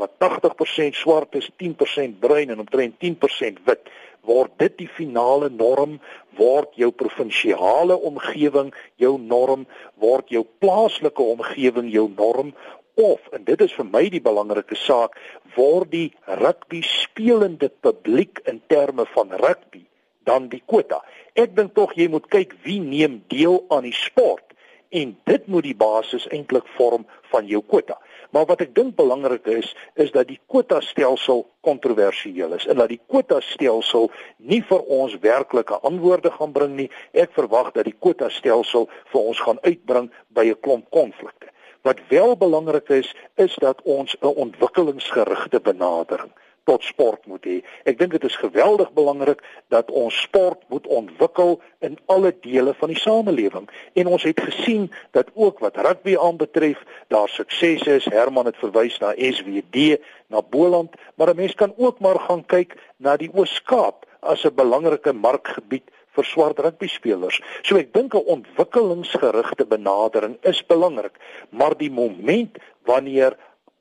wat 0.00 0.14
80% 0.24 0.96
swart 0.96 1.36
is, 1.36 1.50
10% 1.60 2.16
bruin 2.20 2.52
en 2.52 2.62
omtrent 2.62 2.96
10% 3.04 3.60
wit, 3.68 3.90
word 4.24 4.54
dit 4.60 4.78
die 4.80 4.88
finale 4.88 5.50
norm, 5.52 5.98
word 6.40 6.72
jou 6.80 6.88
provinsiale 6.96 7.98
omgewing 8.08 8.72
jou 8.96 9.12
norm, 9.20 9.66
word 10.00 10.32
jou 10.32 10.46
plaaslike 10.64 11.28
omgewing 11.36 11.92
jou 11.92 12.06
norm 12.16 12.54
of 12.96 13.28
en 13.36 13.44
dit 13.44 13.66
is 13.68 13.76
vir 13.76 13.88
my 13.92 14.06
die 14.12 14.24
belangrike 14.24 14.80
saak, 14.80 15.20
word 15.60 15.92
die 15.92 16.08
rugby 16.40 16.80
spelende 16.88 17.68
publiek 17.84 18.40
in 18.48 18.64
terme 18.72 19.04
van 19.12 19.36
rugby 19.44 19.84
dan 20.24 20.48
die 20.48 20.64
kwota. 20.64 21.04
Ek 21.36 21.52
dink 21.52 21.76
tog 21.76 21.92
jy 22.00 22.08
moet 22.08 22.32
kyk 22.32 22.56
wie 22.64 22.80
neem 22.80 23.20
deel 23.28 23.60
aan 23.68 23.84
die 23.84 23.96
sport 23.96 24.45
en 24.88 25.16
dit 25.24 25.46
moet 25.46 25.62
die 25.62 25.76
basis 25.76 26.26
eintlik 26.28 26.66
vorm 26.76 27.06
van 27.30 27.46
jou 27.46 27.62
kwota. 27.62 27.98
Maar 28.30 28.46
wat 28.46 28.60
ek 28.60 28.74
dink 28.74 28.96
belangrik 28.98 29.46
is, 29.46 29.74
is 29.94 30.10
dat 30.12 30.28
die 30.28 30.40
kwota 30.50 30.80
stelsel 30.80 31.46
kontroversieel 31.66 32.52
is 32.58 32.66
en 32.66 32.80
dat 32.82 32.90
die 32.92 33.00
kwota 33.06 33.40
stelsel 33.40 34.10
nie 34.36 34.62
vir 34.68 34.82
ons 34.92 35.18
werklike 35.22 35.78
antwoorde 35.86 36.30
gaan 36.30 36.52
bring 36.52 36.74
nie. 36.76 36.90
Ek 37.12 37.32
verwag 37.38 37.72
dat 37.72 37.86
die 37.88 37.96
kwota 37.98 38.28
stelsel 38.30 38.88
vir 39.12 39.20
ons 39.20 39.40
gaan 39.40 39.62
uitbring 39.62 40.10
by 40.28 40.46
'n 40.50 40.60
klomp 40.60 40.90
konflikte. 40.90 41.52
Wat 41.82 42.00
wel 42.08 42.36
belangrik 42.36 42.88
is, 42.88 43.14
is 43.36 43.54
dat 43.62 43.82
ons 43.82 44.16
'n 44.20 44.34
ontwikkelingsgerigte 44.46 45.60
benadering 45.60 46.32
tot 46.66 46.82
sport 46.84 47.26
moet 47.30 47.44
hê. 47.46 47.56
Ek 47.86 47.98
dink 47.98 48.14
dit 48.16 48.24
is 48.26 48.36
geweldig 48.42 48.90
belangrik 48.98 49.42
dat 49.74 49.90
ons 49.90 50.14
sport 50.26 50.64
moet 50.72 50.86
ontwikkel 50.86 51.60
in 51.86 51.94
alle 52.10 52.32
dele 52.42 52.74
van 52.80 52.90
die 52.90 52.98
samelewing. 52.98 53.68
En 53.94 54.10
ons 54.10 54.26
het 54.26 54.40
gesien 54.40 54.88
dat 55.16 55.30
ook 55.34 55.62
wat 55.62 55.78
rugby 55.86 56.16
aanbetref, 56.18 56.82
daar 57.14 57.30
suksese 57.30 58.00
is. 58.00 58.10
Herman 58.10 58.50
het 58.50 58.58
verwys 58.58 58.98
na 58.98 59.14
SWD, 59.14 60.00
na 60.32 60.42
Boland, 60.42 60.94
maar 61.14 61.30
'n 61.30 61.36
mens 61.36 61.54
kan 61.54 61.74
ook 61.76 61.98
maar 61.98 62.18
gaan 62.18 62.44
kyk 62.46 62.74
na 62.96 63.16
die 63.16 63.30
Oos-Kaap 63.32 64.06
as 64.20 64.44
'n 64.44 64.54
belangrike 64.54 65.12
markgebied 65.12 65.86
vir 66.16 66.24
swart 66.24 66.58
rugby 66.58 66.88
spelers. 66.88 67.40
So 67.62 67.76
ek 67.76 67.92
dink 67.92 68.14
'n 68.14 68.26
ontwikkelingsgerigte 68.26 69.66
benadering 69.66 70.36
is 70.42 70.66
belangrik, 70.66 71.14
maar 71.50 71.76
die 71.76 71.90
moment 71.90 72.58
wanneer 72.84 73.36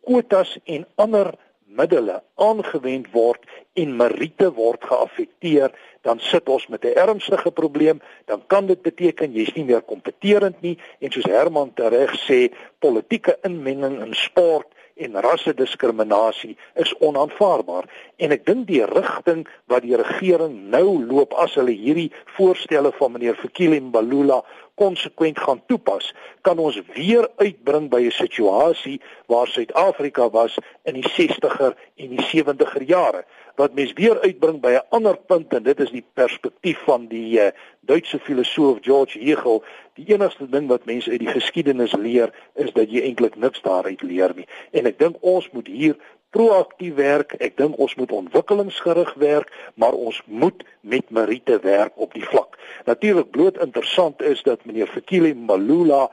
kwotas 0.05 0.57
en 0.65 0.85
ander 0.95 1.33
middele 1.65 2.21
aangewend 2.35 3.09
word 3.11 3.43
en 3.73 3.95
meriete 3.97 4.51
word 4.53 4.85
geaffekteer, 4.85 5.73
dan 6.01 6.19
sit 6.19 6.49
ons 6.49 6.67
met 6.67 6.85
'n 6.85 6.97
ernstige 7.05 7.51
probleem. 7.51 8.01
Dan 8.25 8.41
kan 8.47 8.65
dit 8.65 8.81
beteken 8.81 9.33
jy's 9.33 9.53
nie 9.53 9.65
meer 9.65 9.81
kompeterend 9.81 10.61
nie 10.61 10.77
en 10.99 11.11
soos 11.11 11.25
Herman 11.25 11.73
tereg 11.73 12.13
sê, 12.27 12.53
politieke 12.79 13.37
inmenging 13.41 14.01
in 14.01 14.13
sport 14.13 14.67
en 14.95 15.21
rassediskriminasie 15.21 16.57
is 16.79 16.93
onaanvaarbaar 17.03 17.87
en 18.23 18.31
ek 18.31 18.45
dink 18.47 18.67
die 18.69 18.83
rigting 18.87 19.43
wat 19.71 19.83
die 19.83 19.97
regering 19.99 20.69
nou 20.71 20.95
loop 21.03 21.35
as 21.43 21.57
hulle 21.59 21.75
hierdie 21.75 22.11
voorstelle 22.37 22.93
van 22.99 23.11
meneer 23.11 23.35
Fikile 23.35 23.81
Mbalula 23.81 24.39
konsekwent 24.75 25.39
gaan 25.39 25.61
toepas, 25.67 26.13
kan 26.41 26.59
ons 26.59 26.81
weer 26.93 27.29
uitbring 27.35 27.89
by 27.89 28.01
'n 28.05 28.11
situasie 28.11 29.01
waar 29.27 29.47
Suid-Afrika 29.47 30.29
was 30.29 30.57
in 30.83 30.93
die 30.93 31.09
60er 31.09 31.75
en 31.95 32.09
die 32.09 32.25
70er 32.25 32.83
jare 32.83 33.25
wat 33.55 33.73
mens 33.73 33.93
weer 33.93 34.19
uitbring 34.19 34.59
by 34.61 34.71
'n 34.75 34.87
ander 34.89 35.17
punt 35.17 35.53
en 35.53 35.63
dit 35.63 35.79
is 35.79 35.91
die 35.91 36.05
perspektief 36.13 36.79
van 36.83 37.07
die 37.07 37.39
uh, 37.39 37.51
Duitse 37.79 38.19
filosoof 38.19 38.77
George 38.81 39.19
Hegel. 39.19 39.63
Die 39.93 40.13
enigste 40.13 40.49
ding 40.49 40.67
wat 40.67 40.85
mense 40.85 41.09
uit 41.09 41.19
die 41.19 41.27
geskiedenis 41.27 41.93
leer 41.93 42.33
is 42.53 42.73
dat 42.73 42.91
jy 42.91 43.01
eintlik 43.01 43.35
niks 43.35 43.61
daaruit 43.61 44.01
leer 44.01 44.31
nie. 44.35 44.47
En 44.71 44.85
ek 44.85 44.99
dink 44.99 45.15
ons 45.21 45.49
moet 45.51 45.67
hier 45.67 45.95
proaktief 46.29 46.95
werk. 46.95 47.35
Ek 47.39 47.57
dink 47.57 47.77
ons 47.77 47.95
moet 47.95 48.11
ontwikkelingsgerig 48.11 49.13
werk, 49.21 49.51
maar 49.75 49.93
ons 49.93 50.21
moet 50.25 50.63
met 50.81 51.09
meriete 51.09 51.59
werk 51.63 51.93
op 51.95 52.13
die 52.13 52.25
vlak. 52.25 52.57
Natuurlik 52.85 53.31
bloot 53.31 53.57
interessant 53.57 54.21
is 54.21 54.43
dat 54.43 54.65
meneer 54.65 54.87
Fikile 54.87 55.33
Malula 55.35 56.09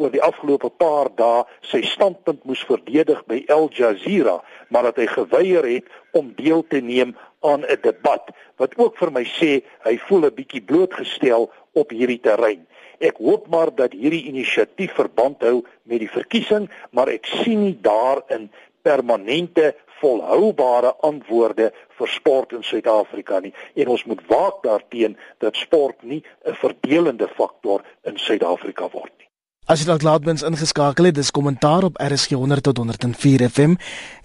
oor 0.00 0.10
die 0.10 0.22
afgelope 0.24 0.70
paar 0.80 1.10
dae 1.16 1.44
sy 1.68 1.82
standpunt 1.86 2.44
moes 2.48 2.62
verdedig 2.66 3.20
by 3.28 3.42
Al 3.52 3.68
Jazeera, 3.76 4.40
maar 4.72 4.88
dat 4.90 5.02
hy 5.02 5.06
geweier 5.10 5.68
het 5.68 5.90
om 6.16 6.32
deel 6.38 6.64
te 6.68 6.80
neem 6.80 7.14
aan 7.42 7.64
'n 7.66 7.80
debat 7.82 8.30
wat 8.56 8.76
ook 8.78 8.96
vir 8.96 9.10
my 9.10 9.24
sê 9.24 9.62
hy 9.84 9.96
voel 10.08 10.26
'n 10.26 10.34
bietjie 10.34 10.62
blootgestel 10.62 11.50
op 11.72 11.90
hierdie 11.90 12.20
terrein. 12.20 12.66
Ek 13.00 13.16
hoop 13.18 13.48
maar 13.50 13.74
dat 13.74 13.92
hierdie 13.92 14.28
inisiatief 14.30 14.92
verband 14.94 15.42
hou 15.42 15.64
met 15.82 15.98
die 15.98 16.10
verkiesing, 16.10 16.70
maar 16.90 17.08
ek 17.08 17.26
sien 17.26 17.64
nie 17.64 17.78
daarin 17.82 18.50
permanente 18.82 19.74
volhoubare 20.02 20.94
antwoorde 21.00 21.70
vir 21.98 22.08
sport 22.08 22.52
in 22.52 22.64
Suid-Afrika 22.66 23.40
nie 23.40 23.54
en 23.74 23.92
ons 23.94 24.04
moet 24.10 24.22
waak 24.30 24.62
daarteenoor 24.66 25.34
dat 25.38 25.56
sport 25.56 26.02
nie 26.02 26.22
'n 26.44 26.54
verdelende 26.64 27.28
faktor 27.28 27.84
in 28.02 28.18
Suid-Afrika 28.18 28.88
word 28.90 29.12
nie. 29.18 29.28
As 29.70 29.78
jy 29.78 29.84
dalk 29.86 30.02
laatmens 30.02 30.42
ingeskakel 30.42 31.06
het, 31.06 31.14
dis 31.14 31.28
kommentaar 31.30 31.84
op 31.86 31.98
RSG 32.02 32.34
100 32.34 32.64
tot 32.66 32.80
104 32.82 33.44
FM 33.46 33.76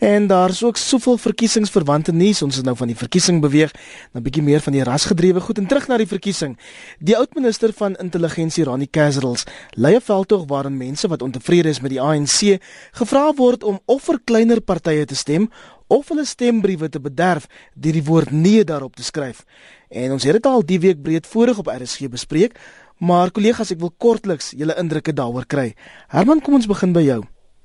en 0.02 0.26
daar's 0.28 0.64
ook 0.66 0.80
soveel 0.82 1.20
verkiesingsverwante 1.22 2.12
nuus. 2.12 2.42
Ons 2.42 2.58
is 2.58 2.66
nou 2.66 2.74
van 2.80 2.90
die 2.90 2.98
verkiesing 2.98 3.38
beweeg 3.44 3.70
na 4.14 4.20
'n 4.20 4.24
bietjie 4.24 4.42
meer 4.42 4.66
van 4.66 4.74
die 4.74 4.84
rasgedrewe 4.84 5.40
goed 5.40 5.58
en 5.58 5.68
terug 5.68 5.88
na 5.88 5.98
die 5.98 6.08
verkiesing. 6.08 6.58
Die 7.00 7.18
oud-minister 7.18 7.74
van 7.74 7.96
intelligensie, 7.96 8.64
Rani 8.64 8.88
Kazerls, 8.88 9.46
lei 9.76 9.96
'n 9.96 10.02
veldtog 10.02 10.48
waarin 10.48 10.78
mense 10.78 11.08
wat 11.08 11.22
ontevrede 11.22 11.70
is 11.70 11.82
met 11.82 11.92
die 11.92 12.02
ANC 12.02 12.60
gevra 12.92 13.34
word 13.34 13.64
om 13.64 13.80
of 13.86 14.04
vir 14.04 14.20
kleiner 14.26 14.62
partye 14.62 15.06
te 15.06 15.16
stem 15.16 15.52
of 15.88 16.08
hulle 16.08 16.26
stembriewe 16.26 16.90
te 16.90 17.00
bederf 17.00 17.48
deur 17.76 17.94
die 17.94 18.04
woord 18.04 18.32
nee 18.32 18.64
daarop 18.64 18.96
te 18.96 19.04
skryf. 19.04 19.46
En 19.90 20.12
ons 20.12 20.24
het 20.24 20.34
dit 20.34 20.46
al 20.46 20.66
die 20.66 20.80
week 20.80 21.02
breedvoerig 21.02 21.58
op 21.58 21.68
RSG 21.68 22.10
bespreek. 22.10 22.60
Maar 22.98 23.30
kollegas, 23.30 23.72
ek 23.72 23.82
wil 23.84 23.92
kortliks 24.02 24.54
julle 24.58 24.74
indrukke 24.82 25.14
daaroor 25.14 25.46
kry. 25.46 25.76
Herman, 26.10 26.42
kom 26.42 26.58
ons 26.58 26.70
begin 26.70 26.96
by 26.96 27.04
jou. 27.06 27.22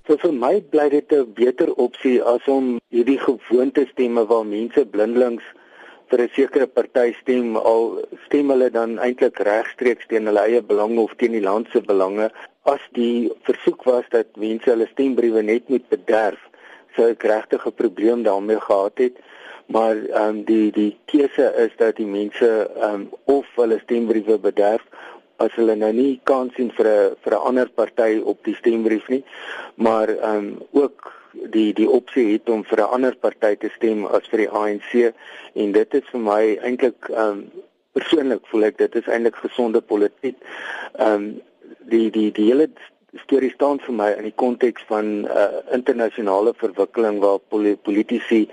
So 0.06 0.18
vir 0.20 0.32
my 0.36 0.60
bly 0.60 0.88
dit 0.90 1.12
'n 1.12 1.32
beter 1.32 1.72
opsie 1.72 2.20
as 2.20 2.44
om 2.48 2.78
hierdie 2.90 3.18
gewoonte 3.18 3.86
stemme 3.92 4.26
waar 4.26 4.44
mense 4.44 4.84
blindelings 4.84 5.44
vir 6.10 6.20
'n 6.20 6.30
sekere 6.36 6.66
party 6.66 7.14
stem 7.20 7.56
al 7.56 8.04
stem 8.26 8.50
hulle 8.50 8.68
dan 8.70 8.98
eintlik 8.98 9.38
regstreeks 9.40 10.06
teen 10.08 10.26
hulle 10.26 10.42
eie 10.44 10.60
belange 10.60 11.00
of 11.00 11.14
teen 11.16 11.32
die 11.32 11.40
land 11.40 11.68
se 11.72 11.80
belange 11.80 12.30
as 12.64 12.82
die 12.92 13.30
versoek 13.48 13.84
was 13.84 14.04
dat 14.10 14.36
mense 14.36 14.68
hulle 14.70 14.88
stembriewe 14.90 15.42
net 15.42 15.70
moet 15.72 15.88
bederf 15.88 16.40
sou 16.96 17.08
ek 17.14 17.24
regtig 17.24 17.66
'n 17.66 17.78
probleem 17.82 18.22
daarmee 18.22 18.60
gehad 18.60 18.98
het 18.98 19.16
maar 19.66 19.96
ehm 19.96 20.28
um, 20.28 20.44
die 20.44 20.70
die 20.70 20.96
keuse 21.06 21.46
is 21.64 21.72
dat 21.78 21.96
die 21.96 22.10
mense 22.18 22.50
ehm 22.76 22.94
um, 22.94 23.08
of 23.24 23.46
hulle 23.56 23.78
stembriewe 23.84 24.38
bederf 24.38 24.84
as 25.36 25.52
hulle 25.56 25.76
nou 25.76 25.92
nie 25.92 26.20
kans 26.24 26.54
sien 26.56 26.70
vir 26.76 26.86
'n 26.86 27.16
vir 27.24 27.32
'n 27.32 27.46
ander 27.48 27.68
party 27.68 28.20
op 28.24 28.44
die 28.44 28.54
stembrief 28.54 29.08
nie, 29.08 29.24
maar 29.74 30.08
ehm 30.08 30.36
um, 30.36 30.62
ook 30.72 31.12
die 31.32 31.72
die 31.72 31.88
opsie 31.88 32.32
het 32.32 32.48
om 32.48 32.64
vir 32.64 32.78
'n 32.78 32.92
ander 32.96 33.16
party 33.16 33.54
te 33.56 33.70
stem 33.76 34.06
as 34.06 34.28
vir 34.28 34.38
die 34.38 34.50
ANC 34.50 35.14
en 35.54 35.72
dit 35.72 35.94
is 35.94 36.08
vir 36.12 36.20
my 36.20 36.58
eintlik 36.62 37.08
ehm 37.08 37.28
um, 37.28 37.50
persoonlik 37.92 38.46
voel 38.50 38.64
ek 38.64 38.78
dit 38.78 38.94
is 38.94 39.06
eintlik 39.06 39.36
gesonde 39.36 39.80
politiek. 39.80 40.36
Ehm 40.98 41.14
um, 41.14 41.40
die 41.92 42.10
die 42.10 42.30
die 42.32 42.46
hele 42.50 42.68
storie 43.24 43.50
staan 43.50 43.80
vir 43.80 43.94
my 43.94 44.10
in 44.16 44.24
die 44.24 44.38
konteks 44.44 44.82
van 44.88 45.04
'n 45.04 45.26
uh, 45.26 45.60
internasionale 45.72 46.54
verwikkeling 46.56 47.20
waar 47.20 47.38
politici 47.82 48.48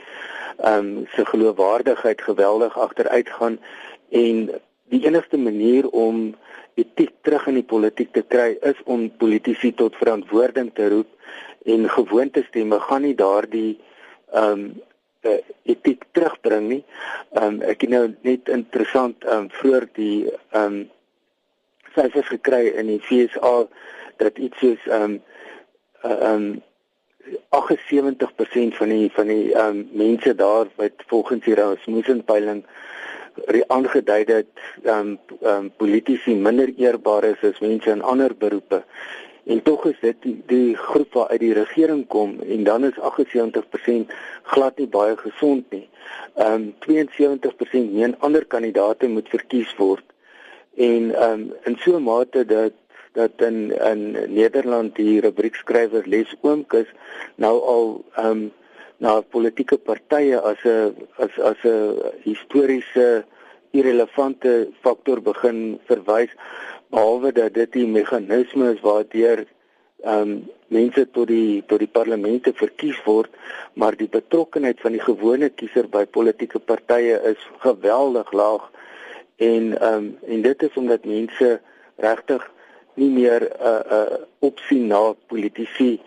ehm 0.57 0.97
um, 0.97 1.07
se 1.15 1.25
geloofwaardigheid 1.25 2.21
geweldig 2.21 2.79
agteruit 2.79 3.29
gaan 3.29 3.59
en 4.09 4.49
die 4.89 5.05
enigste 5.05 5.37
manier 5.37 5.89
om 5.89 6.35
etiek 6.81 7.13
terug 7.27 7.47
in 7.51 7.59
die 7.59 7.67
politiek 7.73 8.11
te 8.15 8.23
kry 8.33 8.51
is 8.71 8.79
om 8.85 9.07
politici 9.21 9.71
tot 9.81 9.97
verantwoording 9.99 10.71
te 10.75 10.89
roep 10.93 11.09
en 11.65 11.89
gewoontestemme 11.95 12.79
gaan 12.87 13.05
nie 13.07 13.15
daardie 13.15 13.79
ehm 14.31 14.53
um, 14.53 14.69
uh, 15.27 15.39
etiek 15.63 16.05
terugbring 16.11 16.69
nie. 16.69 16.83
Ehm 17.35 17.59
um, 17.59 17.61
ek 17.61 17.83
het 17.85 17.93
nou 17.95 18.05
net 18.27 18.49
interessant 18.53 19.25
ehm 19.25 19.45
um, 19.45 19.51
vroeër 19.59 19.89
die 19.99 20.29
ehm 20.29 20.63
um, 20.63 20.79
syfers 21.95 22.31
gekry 22.31 22.69
in 22.79 22.87
die 22.93 23.01
FSA 23.03 23.53
dat 24.23 24.37
iets 24.37 24.59
soos 24.63 24.87
ehm 24.87 25.03
um, 25.03 25.21
ehm 26.03 26.33
um, 26.33 26.49
78% 27.53 28.77
van 28.79 28.89
die 28.89 29.09
van 29.13 29.27
die 29.27 29.53
ehm 29.53 29.65
um, 29.65 29.87
mense 29.91 30.35
daar 30.35 30.71
wat 30.75 31.03
volgens 31.11 31.43
die 31.45 31.55
Rasmussen 31.55 32.23
peiling 32.23 32.63
aangedui 33.67 34.23
dat 34.25 34.45
ehm 34.83 35.07
um, 35.07 35.19
um, 35.41 35.71
politici 35.77 36.35
minder 36.35 36.73
eerbaar 36.77 37.23
is 37.23 37.43
as 37.43 37.59
mense 37.59 37.89
in 37.89 38.01
ander 38.01 38.35
beroepe. 38.37 38.83
En 39.45 39.61
tog 39.61 39.85
is 39.85 39.99
dit 40.01 40.15
die, 40.21 40.41
die 40.45 40.75
groep 40.77 41.13
wat 41.13 41.29
uit 41.29 41.39
die 41.39 41.53
regering 41.53 42.07
kom 42.07 42.39
en 42.39 42.63
dan 42.63 42.83
is 42.85 42.99
78% 42.99 44.11
glad 44.43 44.77
nie 44.77 44.87
baie 44.87 45.17
gesond 45.17 45.71
nie. 45.71 45.87
Ehm 46.35 46.69
um, 46.87 47.07
72% 47.15 47.93
meen 47.93 48.15
ander 48.19 48.45
kandidaate 48.45 49.07
moet 49.07 49.29
verkies 49.29 49.75
word. 49.77 50.05
En 50.75 51.15
ehm 51.15 51.31
um, 51.31 51.53
in 51.63 51.77
so 51.79 51.97
'n 51.97 52.03
mate 52.03 52.45
dat 52.45 52.73
dat 53.11 53.31
in 53.37 53.71
in 53.91 54.33
Nederland 54.33 54.95
die 54.95 55.19
rubriekskrywer 55.21 56.03
Les 56.05 56.35
Oomkus 56.41 56.87
nou 57.35 57.55
al 57.61 58.05
ehm 58.15 58.25
um, 58.25 58.51
na 58.99 59.21
politieke 59.21 59.77
partye 59.77 60.39
as 60.51 60.63
'n 60.65 60.95
as 61.17 61.33
as 61.51 61.59
'n 61.63 62.13
historiese 62.23 63.23
irrelevante 63.71 64.67
faktor 64.83 65.21
begin 65.21 65.79
verwys 65.87 66.31
behalwe 66.89 67.31
dat 67.31 67.53
dit 67.53 67.71
die 67.71 67.87
meganisme 67.87 68.73
is 68.73 68.81
waardeur 68.81 69.45
ehm 70.03 70.21
um, 70.21 70.49
mense 70.67 71.03
tot 71.11 71.27
die 71.27 71.63
tot 71.67 71.79
die 71.79 71.91
parlemente 71.91 72.53
verkies 72.53 72.99
word 73.05 73.31
maar 73.73 73.95
die 73.95 74.09
betrokkenheid 74.09 74.79
van 74.81 74.95
die 74.95 75.03
gewone 75.03 75.49
kiezer 75.49 75.89
by 75.91 76.05
politieke 76.05 76.59
partye 76.59 77.17
is 77.31 77.41
geweldig 77.65 78.31
laag. 78.31 78.69
En 79.37 79.73
ehm 79.79 79.93
um, 79.93 80.17
en 80.27 80.41
dit 80.41 80.63
is 80.63 80.77
omdat 80.81 81.05
mense 81.05 81.59
regtig 81.95 82.51
nie 82.93 83.09
meer 83.09 83.41
'n 83.41 83.51
uh, 83.61 83.79
'n 83.79 84.13
uh, 84.13 84.17
opsien 84.39 84.87
na 84.87 85.13
politici 85.27 85.99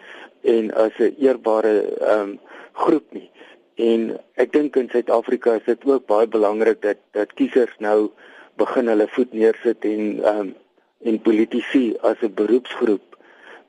en 0.43 0.73
as 0.75 0.97
'n 0.99 1.15
eerbare 1.19 1.77
ehm 2.01 2.21
um, 2.21 2.39
groep 2.73 3.13
nie. 3.13 3.31
En 3.75 4.19
ek 4.35 4.53
dink 4.53 4.77
in 4.77 4.89
Suid-Afrika 4.93 5.55
is 5.59 5.65
dit 5.65 5.85
ook 5.85 6.07
baie 6.07 6.29
belangrik 6.29 6.83
dat 6.83 7.01
dat 7.17 7.33
kiesers 7.39 7.75
nou 7.79 8.11
begin 8.61 8.91
hulle 8.93 9.09
voet 9.15 9.33
neersit 9.33 9.85
en 9.85 10.21
ehm 10.23 10.39
um, 10.39 10.53
en 11.03 11.19
politici 11.19 11.97
as 12.01 12.21
'n 12.23 12.35
beroepsgroep 12.35 13.17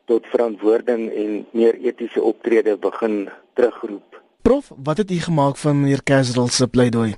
tot 0.06 0.28
verantwoording 0.28 1.12
en 1.12 1.46
meer 1.52 1.76
etiese 1.82 2.22
optrede 2.22 2.78
begin 2.78 3.30
terugroep. 3.54 4.22
Prof, 4.42 4.72
wat 4.84 4.98
het 4.98 5.12
u 5.12 5.20
gemaak 5.20 5.58
van 5.58 5.82
meneer 5.82 6.04
Casual 6.04 6.48
se 6.48 6.68
pleidooi? 6.68 7.16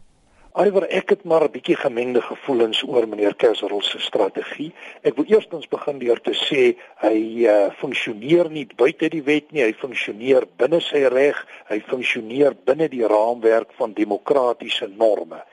Alhoewel 0.56 0.86
ek 0.88 1.10
het 1.12 1.24
maar 1.28 1.44
'n 1.44 1.52
bietjie 1.52 1.76
gemengde 1.76 2.22
gevoelens 2.22 2.84
oor 2.88 3.08
meneer 3.08 3.36
Kerserol 3.36 3.82
se 3.82 4.00
strategie. 4.00 4.72
Ek 5.02 5.16
wil 5.16 5.26
eerstens 5.28 5.68
begin 5.68 6.00
deur 6.00 6.22
te 6.22 6.32
sê 6.32 6.62
hy 7.04 7.18
uh, 7.44 7.72
funksioneer 7.76 8.50
nie 8.50 8.64
buite 8.76 9.10
die 9.10 9.24
wet 9.24 9.52
nie, 9.52 9.66
hy 9.68 9.74
funksioneer 9.74 10.48
binne 10.58 10.80
sy 10.80 11.04
reg, 11.12 11.36
hy 11.68 11.82
funksioneer 11.90 12.56
binne 12.64 12.88
die 12.88 13.04
raamwerk 13.04 13.76
van 13.76 13.94
demokratiese 13.94 14.88
norme. 14.88 15.44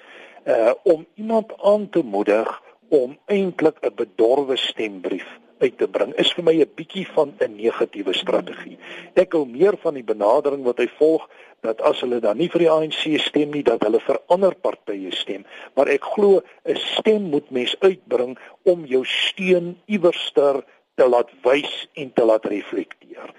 Uh 0.46 0.70
om 0.82 1.06
iemand 1.14 1.50
aan 1.62 1.88
te 1.90 2.02
moedig 2.02 2.62
om 2.88 3.18
eintlik 3.26 3.82
'n 3.82 3.94
bedorwe 3.94 4.56
stembrief 4.56 5.26
uit 5.62 5.78
te 5.78 5.88
bring 5.88 6.12
is 6.22 6.32
vir 6.36 6.44
my 6.44 6.54
'n 6.60 6.74
bietjie 6.76 7.06
van 7.14 7.34
'n 7.38 7.56
negatiewe 7.56 8.14
strategie. 8.14 8.78
Ek 9.14 9.32
hou 9.32 9.46
meer 9.46 9.76
van 9.82 9.94
die 9.94 10.08
benadering 10.12 10.64
wat 10.64 10.78
hy 10.78 10.88
volg 10.98 11.28
dat 11.60 11.80
as 11.80 12.00
hulle 12.00 12.20
dan 12.20 12.36
nie 12.36 12.48
vir 12.50 12.58
die 12.58 12.70
ANC 12.70 13.20
stem 13.20 13.50
nie 13.50 13.62
dat 13.62 13.82
hulle 13.82 14.00
vir 14.00 14.18
ander 14.26 14.54
partye 14.54 15.12
stem, 15.14 15.44
maar 15.74 15.88
ek 15.88 16.04
glo 16.04 16.42
'n 16.64 16.76
stem 16.76 17.22
moet 17.30 17.50
mens 17.50 17.76
uitbring 17.80 18.38
om 18.62 18.84
jou 18.84 19.04
steun 19.04 19.78
iewerster 19.86 20.64
te 20.96 21.08
laat 21.08 21.30
wys 21.42 21.88
en 21.94 22.12
te 22.12 22.24
laat 22.24 22.44
reflekteer. 22.44 23.30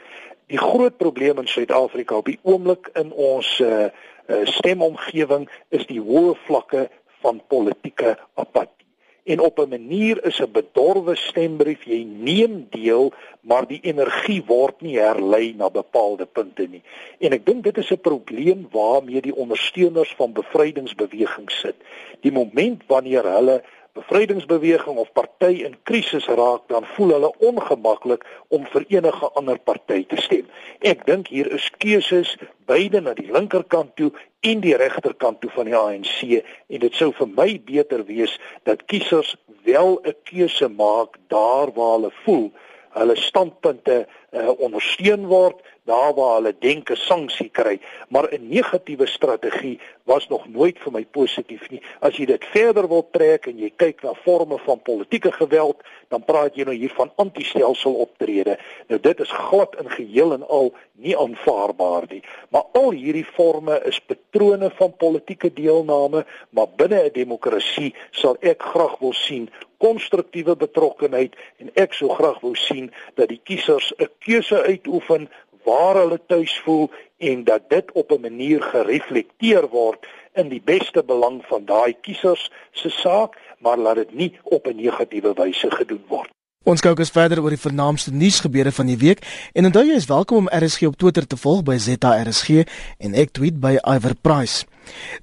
Die 0.47 0.57
groot 0.57 0.97
probleem 0.97 1.39
in 1.39 1.47
Suid-Afrika 1.47 2.15
op 2.15 2.25
die 2.25 2.39
oomblik 2.43 2.89
in 2.95 3.11
ons 3.11 3.59
uh, 3.59 3.89
uh, 4.27 4.45
stemomgewing 4.45 5.49
is 5.69 5.85
die 5.85 5.99
hoë 5.99 6.35
vlakke 6.45 6.89
van 7.21 7.41
politieke 7.47 8.17
apatie 8.35 8.82
en 9.23 9.39
op 9.39 9.59
'n 9.59 9.69
manier 9.69 10.25
is 10.25 10.39
'n 10.39 10.51
bedorwe 10.51 11.15
stembrief 11.15 11.83
jy 11.83 12.03
neem 12.03 12.67
deel 12.69 13.13
maar 13.41 13.67
die 13.67 13.79
energie 13.81 14.43
word 14.45 14.81
nie 14.81 14.97
herlei 14.99 15.53
na 15.55 15.69
bepaalde 15.69 16.25
punte 16.25 16.67
nie. 16.67 16.81
En 17.19 17.31
ek 17.31 17.45
dink 17.45 17.63
dit 17.63 17.77
is 17.77 17.91
'n 17.91 17.99
probleem 17.99 18.67
waarmee 18.71 19.21
die 19.21 19.35
ondersteuners 19.35 20.13
van 20.15 20.33
bevrydingsbewegings 20.33 21.59
sit. 21.59 21.75
Die 22.21 22.31
moment 22.31 22.83
wanneer 22.87 23.23
hulle 23.23 23.63
bevrydingsbeweging 23.93 24.97
of 24.97 25.11
party 25.13 25.63
in 25.65 25.75
krisis 25.83 26.25
raak, 26.25 26.65
dan 26.67 26.85
voel 26.95 27.13
hulle 27.13 27.31
ongemaklik 27.45 28.25
om 28.47 28.65
vir 28.73 28.85
enige 28.89 29.29
ander 29.37 29.59
party 29.59 30.01
te 30.09 30.17
stem. 30.21 30.47
Ek 30.81 31.05
dink 31.05 31.29
hier 31.33 31.49
is 31.53 31.69
keuses 31.77 32.33
beide 32.65 33.01
na 33.01 33.13
die 33.13 33.29
linkerkant 33.31 33.95
toe 33.99 34.09
en 34.43 34.63
die 34.65 34.75
regterkant 34.79 35.41
toe 35.41 35.51
van 35.53 35.69
die 35.69 35.77
ANC 35.77 36.17
en 36.25 36.83
dit 36.83 36.97
sou 36.97 37.11
vir 37.19 37.29
my 37.37 37.49
beter 37.69 38.03
wees 38.09 38.33
dat 38.67 38.85
kiesers 38.91 39.35
wel 39.63 39.99
'n 40.03 40.15
keuse 40.29 40.67
maak 40.67 41.17
daar 41.27 41.71
waar 41.77 41.93
hulle 41.97 42.11
voel 42.25 42.51
hulle 42.93 43.15
standpunte 43.15 44.05
uh, 44.31 44.49
ondersteun 44.59 45.25
word 45.27 45.61
daar 45.83 46.13
waar 46.13 46.35
hulle 46.35 46.55
denke 46.59 46.95
sanksie 46.95 47.49
kry, 47.49 47.79
maar 48.07 48.27
'n 48.31 48.47
negatiewe 48.47 49.07
strategie 49.07 49.79
was 50.03 50.27
nog 50.27 50.47
nooit 50.47 50.79
vir 50.79 50.91
my 50.91 51.05
positief 51.05 51.69
nie. 51.69 51.81
As 51.99 52.17
jy 52.17 52.25
dit 52.25 52.45
verder 52.45 52.87
wil 52.87 53.07
trek 53.11 53.45
en 53.45 53.57
jy 53.57 53.71
kyk 53.75 54.03
na 54.03 54.13
forme 54.13 54.57
van 54.57 54.81
politieke 54.81 55.31
geweld, 55.31 55.83
dan 56.07 56.23
praat 56.23 56.55
jy 56.55 56.63
nou 56.63 56.75
hier 56.75 56.93
van 56.95 57.11
anti-stelsel 57.15 57.93
optrede. 57.93 58.57
Nou 58.87 58.99
dit 58.99 59.19
is 59.19 59.31
glad 59.31 59.75
in 59.79 59.89
geheel 59.89 60.33
en 60.33 60.47
al 60.47 60.73
nie 60.91 61.17
aanvaarbaar 61.17 62.03
nie. 62.09 62.23
Maar 62.49 62.63
al 62.73 62.91
hierdie 62.91 63.25
forme 63.25 63.81
is 63.85 63.99
patrone 63.99 64.71
van 64.75 64.95
politieke 64.95 65.53
deelname, 65.53 66.25
maar 66.49 66.67
binne 66.75 67.03
'n 67.03 67.13
demokrasie 67.13 67.95
sal 68.11 68.37
ek 68.39 68.63
graag 68.63 68.99
wil 68.99 69.13
sien 69.13 69.49
konstruktiewe 69.83 70.55
betrokkenheid 70.55 71.35
en 71.57 71.71
ek 71.73 71.93
sou 71.93 72.09
graag 72.15 72.39
wou 72.39 72.55
sien 72.55 72.91
dat 73.15 73.27
die 73.27 73.41
kiesers 73.43 73.93
'n 73.97 74.09
keuse 74.19 74.61
uitoefen 74.61 75.29
waar 75.63 75.95
hulle 75.95 76.19
tuis 76.27 76.59
voel 76.65 76.89
en 77.17 77.43
dat 77.43 77.69
dit 77.69 77.91
op 77.91 78.11
'n 78.11 78.21
manier 78.21 78.61
gereflekteer 78.61 79.67
word 79.69 80.05
in 80.33 80.49
die 80.49 80.61
beste 80.65 81.03
belang 81.03 81.41
van 81.45 81.65
daai 81.65 81.95
kiesers 82.01 82.51
se 82.71 82.89
saak, 82.89 83.37
maar 83.59 83.77
laat 83.77 83.95
dit 83.95 84.13
nie 84.13 84.39
op 84.43 84.67
'n 84.67 84.75
negatiewe 84.75 85.33
wyse 85.33 85.71
gedoen 85.71 86.05
word. 86.07 86.29
Ons 86.63 86.79
kyk 86.79 86.99
ons 86.99 87.09
verder 87.11 87.41
oor 87.43 87.51
die 87.51 87.59
vernaamste 87.59 88.11
nuusgebeure 88.15 88.71
van 88.71 88.87
die 88.87 88.97
week 88.97 89.25
en 89.51 89.65
onthou 89.67 89.81
jy 89.83 89.97
is 89.99 90.05
welkom 90.07 90.37
om 90.37 90.45
RSG 90.47 90.87
op 90.87 90.95
Twitter 90.95 91.27
te 91.27 91.35
volg 91.37 91.63
by 91.67 91.75
ZARSG 91.75 92.63
en 93.03 93.17
ek 93.19 93.33
tweet 93.35 93.59
by 93.59 93.73
Iver 93.83 94.15
Price. 94.15 94.63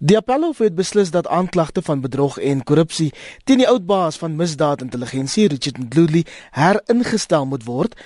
Die 0.04 0.18
Appelhof 0.18 0.58
het 0.58 0.76
beslis 0.76 1.10
dat 1.10 1.28
aanklagte 1.32 1.80
van 1.82 2.00
bedrog 2.04 2.36
en 2.38 2.60
korrupsie 2.64 3.08
teen 3.48 3.64
die 3.64 3.68
oud 3.68 3.86
baas 3.88 4.20
van 4.20 4.36
misdaadintelligensie 4.36 5.48
Richard 5.48 5.80
Mdluli 5.80 6.26
heringestel 6.50 7.48
moet 7.48 7.64
word. 7.64 7.96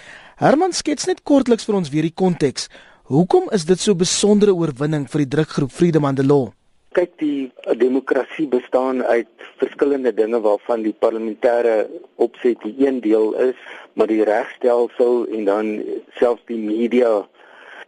Herman 0.45 0.75
skets 0.77 1.07
net 1.09 1.23
kortliks 1.25 1.65
vir 1.65 1.77
ons 1.79 1.87
weer 1.89 2.05
die 2.05 2.13
konteks. 2.21 2.67
Hoekom 3.09 3.47
is 3.57 3.63
dit 3.65 3.81
so 3.81 3.97
besondere 3.97 4.53
oorwinning 4.53 5.07
vir 5.09 5.23
die 5.23 5.31
drukgroep 5.35 5.71
Freedom 5.73 6.05
and 6.05 6.19
the 6.21 6.27
Law? 6.27 6.51
Kyk, 6.93 7.15
die 7.17 7.79
demokrasie 7.81 8.45
bestaan 8.53 9.01
uit 9.01 9.47
verskillende 9.63 10.13
dinge 10.13 10.43
waarvan 10.45 10.85
die 10.85 10.93
parlementêre 10.93 11.87
opset 12.27 12.61
die 12.61 12.75
een 12.85 13.01
deel 13.01 13.33
is, 13.47 13.63
maar 13.97 14.13
die 14.13 14.21
regstelsel 14.29 15.25
en 15.33 15.49
dan 15.49 15.71
selfs 16.19 16.45
die 16.53 16.61
media, 16.61 17.23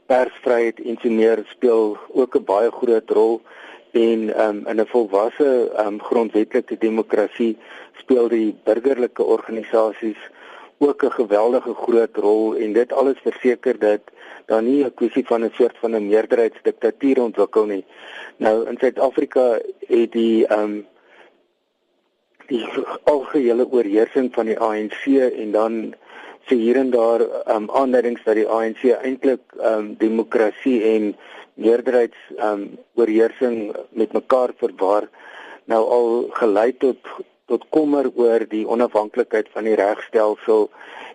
persvryheid 0.09 0.81
en 0.81 0.97
so 1.03 1.13
meer 1.13 1.45
speel 1.53 1.99
ook 2.17 2.41
'n 2.41 2.49
baie 2.49 2.73
groot 2.73 3.11
rol 3.21 3.37
en 3.93 4.33
um, 4.33 4.65
in 4.65 4.81
'n 4.81 4.89
volwasse 4.95 5.51
um, 5.85 6.01
grondwetlike 6.01 6.81
demokrasie 6.81 7.53
speel 8.01 8.33
die 8.33 8.57
burgerlike 8.65 9.23
organisasies 9.23 10.25
ook 10.79 11.05
'n 11.05 11.11
geweldige 11.11 11.75
groot 11.75 12.17
rol 12.17 12.55
en 12.57 12.73
dit 12.73 12.93
alles 12.93 13.19
verseker 13.23 13.79
dat 13.79 14.01
daar 14.47 14.63
nie 14.63 14.85
'n 14.85 14.95
kwessie 14.95 15.27
van 15.27 15.45
'n 15.45 15.53
soort 15.55 15.77
van 15.79 15.95
'n 15.95 16.07
meerderheidsdiktatuur 16.07 17.23
ontwikkel 17.23 17.65
nie. 17.65 17.85
Nou 18.37 18.69
in 18.69 18.77
Suid-Afrika 18.79 19.59
het 19.87 20.13
die 20.13 20.47
ehm 20.47 20.61
um, 20.61 20.87
die 22.47 22.67
algehele 23.03 23.67
oorheersing 23.71 24.35
van 24.35 24.47
die 24.47 24.59
ANC 24.59 25.07
en 25.43 25.51
dan 25.51 25.95
sê 26.47 26.55
hier 26.55 26.77
en 26.77 26.91
daar 26.91 27.21
ehm 27.21 27.63
um, 27.63 27.71
aanduidings 27.71 28.23
dat 28.25 28.35
die 28.35 28.49
ANC 28.49 28.83
eintlik 28.85 29.41
ehm 29.59 29.79
um, 29.79 29.95
demokrasie 29.99 30.83
en 30.83 31.17
meerderheids 31.55 32.19
ehm 32.37 32.53
um, 32.53 32.79
oorheersing 32.95 33.77
met 33.89 34.13
mekaar 34.13 34.51
verwar 34.57 35.09
nou 35.65 35.83
al 35.99 36.27
gelei 36.31 36.77
tot 36.77 36.97
tot 37.47 37.65
kommer 37.71 38.09
oor 38.15 38.43
die 38.51 38.67
onafhanklikheid 38.69 39.49
van 39.55 39.69
die 39.69 39.77
regstelsel 39.79 40.69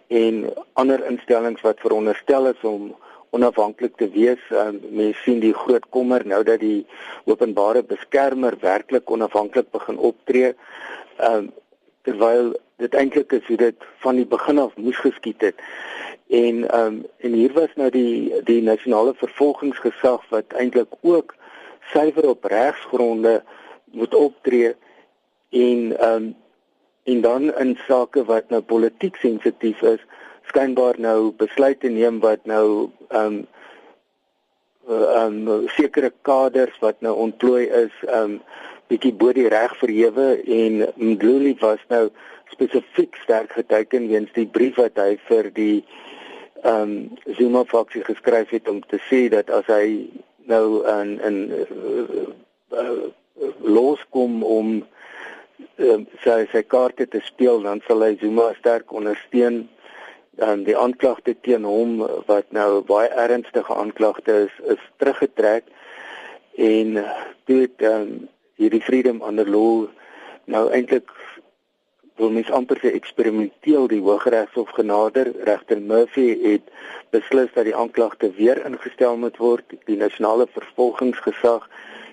en 0.08 0.44
ander 0.80 1.04
instellings 1.08 1.64
wat 1.66 1.84
veronderstel 1.84 2.48
is 2.52 2.68
om 2.68 2.92
onafhanklik 3.32 3.96
te 3.96 4.10
wees. 4.12 4.42
Um, 4.52 4.80
Mense 4.92 5.20
sien 5.24 5.40
die 5.44 5.54
groot 5.56 5.88
kommer 5.96 6.26
nou 6.28 6.42
dat 6.44 6.60
die 6.64 6.86
openbare 7.32 7.84
beskermer 7.88 8.58
werklik 8.60 9.12
onafhanklik 9.12 9.72
begin 9.72 10.00
optree. 10.12 10.54
Um 11.32 11.52
terwyl 12.02 12.56
dit 12.82 12.96
eintlik 12.98 13.32
is 13.38 13.46
hoe 13.46 13.58
dit 13.62 13.84
van 14.02 14.18
die 14.18 14.26
begin 14.26 14.58
af 14.60 14.72
moes 14.76 14.98
geskied 15.04 15.44
het. 15.46 15.60
En 16.28 16.64
ehm 16.68 16.86
um, 16.88 17.02
en 17.22 17.34
hier 17.38 17.54
was 17.54 17.76
nou 17.76 17.90
die 17.94 18.42
die 18.48 18.62
nasionale 18.66 19.14
vervolgingsgesag 19.20 20.24
wat 20.30 20.56
eintlik 20.58 20.96
ook 21.02 21.36
suiwer 21.92 22.30
op 22.30 22.44
regsgronde 22.44 23.44
moet 23.92 24.16
optree 24.16 24.74
en 25.52 25.98
ehm 25.98 26.16
um, 26.16 26.36
en 27.04 27.22
dan 27.22 27.58
in 27.58 27.78
sake 27.88 28.24
wat 28.26 28.50
nou 28.50 28.62
politiek 28.62 29.16
sensitief 29.16 29.82
is, 29.82 30.02
skynbaar 30.52 31.00
nou 31.02 31.32
besluite 31.38 31.90
neem 31.90 32.20
wat 32.20 32.46
nou 32.46 32.90
ehm 33.10 33.26
um, 33.26 33.48
ehm 34.88 35.48
um, 35.48 35.68
sekere 35.78 36.12
kaders 36.22 36.78
wat 36.80 37.02
nou 37.02 37.16
ontplooi 37.16 37.66
is 37.66 37.96
ehm 38.08 38.36
um, 38.36 38.42
bietjie 38.92 39.14
bo 39.16 39.32
die 39.32 39.48
reg 39.48 39.72
verhewe. 39.80 40.28
En 40.44 40.82
Mdluli 40.96 41.56
was 41.62 41.80
nou 41.88 42.10
spesifiek 42.52 43.16
sterk 43.24 43.54
geteken 43.56 44.08
weens 44.12 44.34
die 44.36 44.48
brief 44.48 44.76
wat 44.82 45.00
hy 45.00 45.16
vir 45.30 45.52
die 45.56 45.84
ehm 46.64 46.82
um, 46.82 47.36
Zuma 47.38 47.64
faksie 47.66 48.04
geskryf 48.06 48.50
het 48.50 48.70
om 48.70 48.82
te 48.88 49.00
sê 49.10 49.28
dat 49.34 49.50
as 49.50 49.70
hy 49.72 50.10
nou 50.52 50.84
in 51.00 51.18
in 51.30 51.38
uh, 51.52 52.28
uh, 52.82 53.08
loskom 53.62 54.44
om 54.44 54.82
uh, 55.78 56.00
sy 56.24 56.46
sy 56.52 56.64
kaarte 56.64 57.08
te 57.08 57.22
speel 57.26 57.62
dan 57.68 57.82
sal 57.88 58.04
hy 58.06 58.16
Zuma 58.22 58.52
sterk 58.60 58.92
ondersteun. 58.94 59.64
Dan 60.40 60.64
die 60.64 60.78
aanklagte 60.78 61.36
teen 61.44 61.66
hom 61.68 62.00
wat 62.28 62.54
nou 62.56 62.82
baie 62.88 63.10
ernstige 63.20 63.76
aanklagte 63.76 64.48
is 64.48 64.60
is 64.76 64.84
teruggetrek. 64.98 65.68
En 66.56 67.04
toe 67.46 67.60
het 67.66 67.84
um, 67.88 68.30
hierdie 68.56 68.82
freedom 68.82 69.22
under 69.28 69.50
law 69.50 69.88
nou 70.52 70.70
eintlik 70.72 71.12
wil 72.22 72.30
mens 72.30 72.52
amper 72.52 72.78
se 72.82 72.92
eksperimenteel 72.92 73.88
die 73.88 74.02
Hooggeregshof 74.06 74.70
genader. 74.78 75.32
Regter 75.48 75.80
Murphy 75.82 76.28
het 76.44 76.68
beslis 77.10 77.50
dat 77.56 77.66
die 77.66 77.76
aanklagte 77.76 78.30
weer 78.38 78.62
ingestel 78.66 79.18
moet 79.18 79.40
word. 79.42 79.74
Die 79.90 79.98
nasionale 79.98 80.48
vervolgingsgesag 80.54 81.66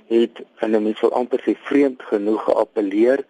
het 0.08 0.42
en 0.58 0.82
mens 0.82 1.00
wil 1.00 1.12
amper 1.12 1.40
se 1.44 1.56
vreemd 1.68 2.02
genoeg 2.02 2.44
geappeleer 2.44 3.24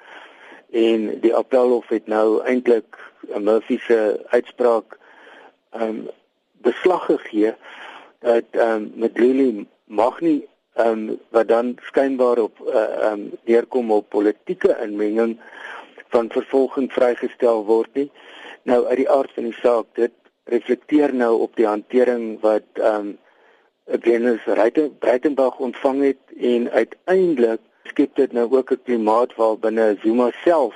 en 0.71 1.09
die 1.21 1.35
appelhof 1.35 1.89
het 1.89 2.07
nou 2.07 2.43
eintlik 2.45 2.99
Murphy 3.39 3.79
se 3.79 4.25
uitspraak 4.29 4.99
um 5.73 6.09
beslag 6.65 7.05
gegee 7.05 7.55
dat 8.25 8.45
um 8.53 8.93
met 8.95 9.19
Lily 9.19 9.67
mag 9.85 10.21
nie 10.21 10.47
um 10.75 11.19
wat 11.35 11.49
dan 11.49 11.77
skynbaar 11.83 12.39
op 12.39 12.61
uh, 12.67 13.13
um 13.13 13.31
neerkom 13.45 13.93
op 13.93 14.09
politieke 14.09 14.77
inmenging 14.83 15.39
van 16.09 16.31
vervolging 16.31 16.93
vrygestel 16.93 17.65
word 17.65 17.95
nie. 17.95 18.11
Nou 18.63 18.85
uit 18.87 18.97
die 18.97 19.11
aard 19.11 19.33
van 19.35 19.49
die 19.49 19.59
saak, 19.61 19.87
dit 19.95 20.13
reflekteer 20.49 21.15
nou 21.15 21.35
op 21.45 21.57
die 21.57 21.67
hantering 21.69 22.39
wat 22.41 22.69
ehm 22.81 23.09
um, 23.09 23.17
Agnes 23.93 24.41
Breitenberg 24.99 25.59
ontvang 25.59 26.03
het 26.03 26.23
en 26.41 26.71
uiteindelik 26.71 27.61
skep 27.83 28.17
dit 28.17 28.33
nou 28.33 28.57
ook 28.57 28.71
'n 28.73 28.81
klimaat 28.85 29.35
waar 29.35 29.59
binne 29.59 29.97
Zuma 30.03 30.31
self 30.45 30.75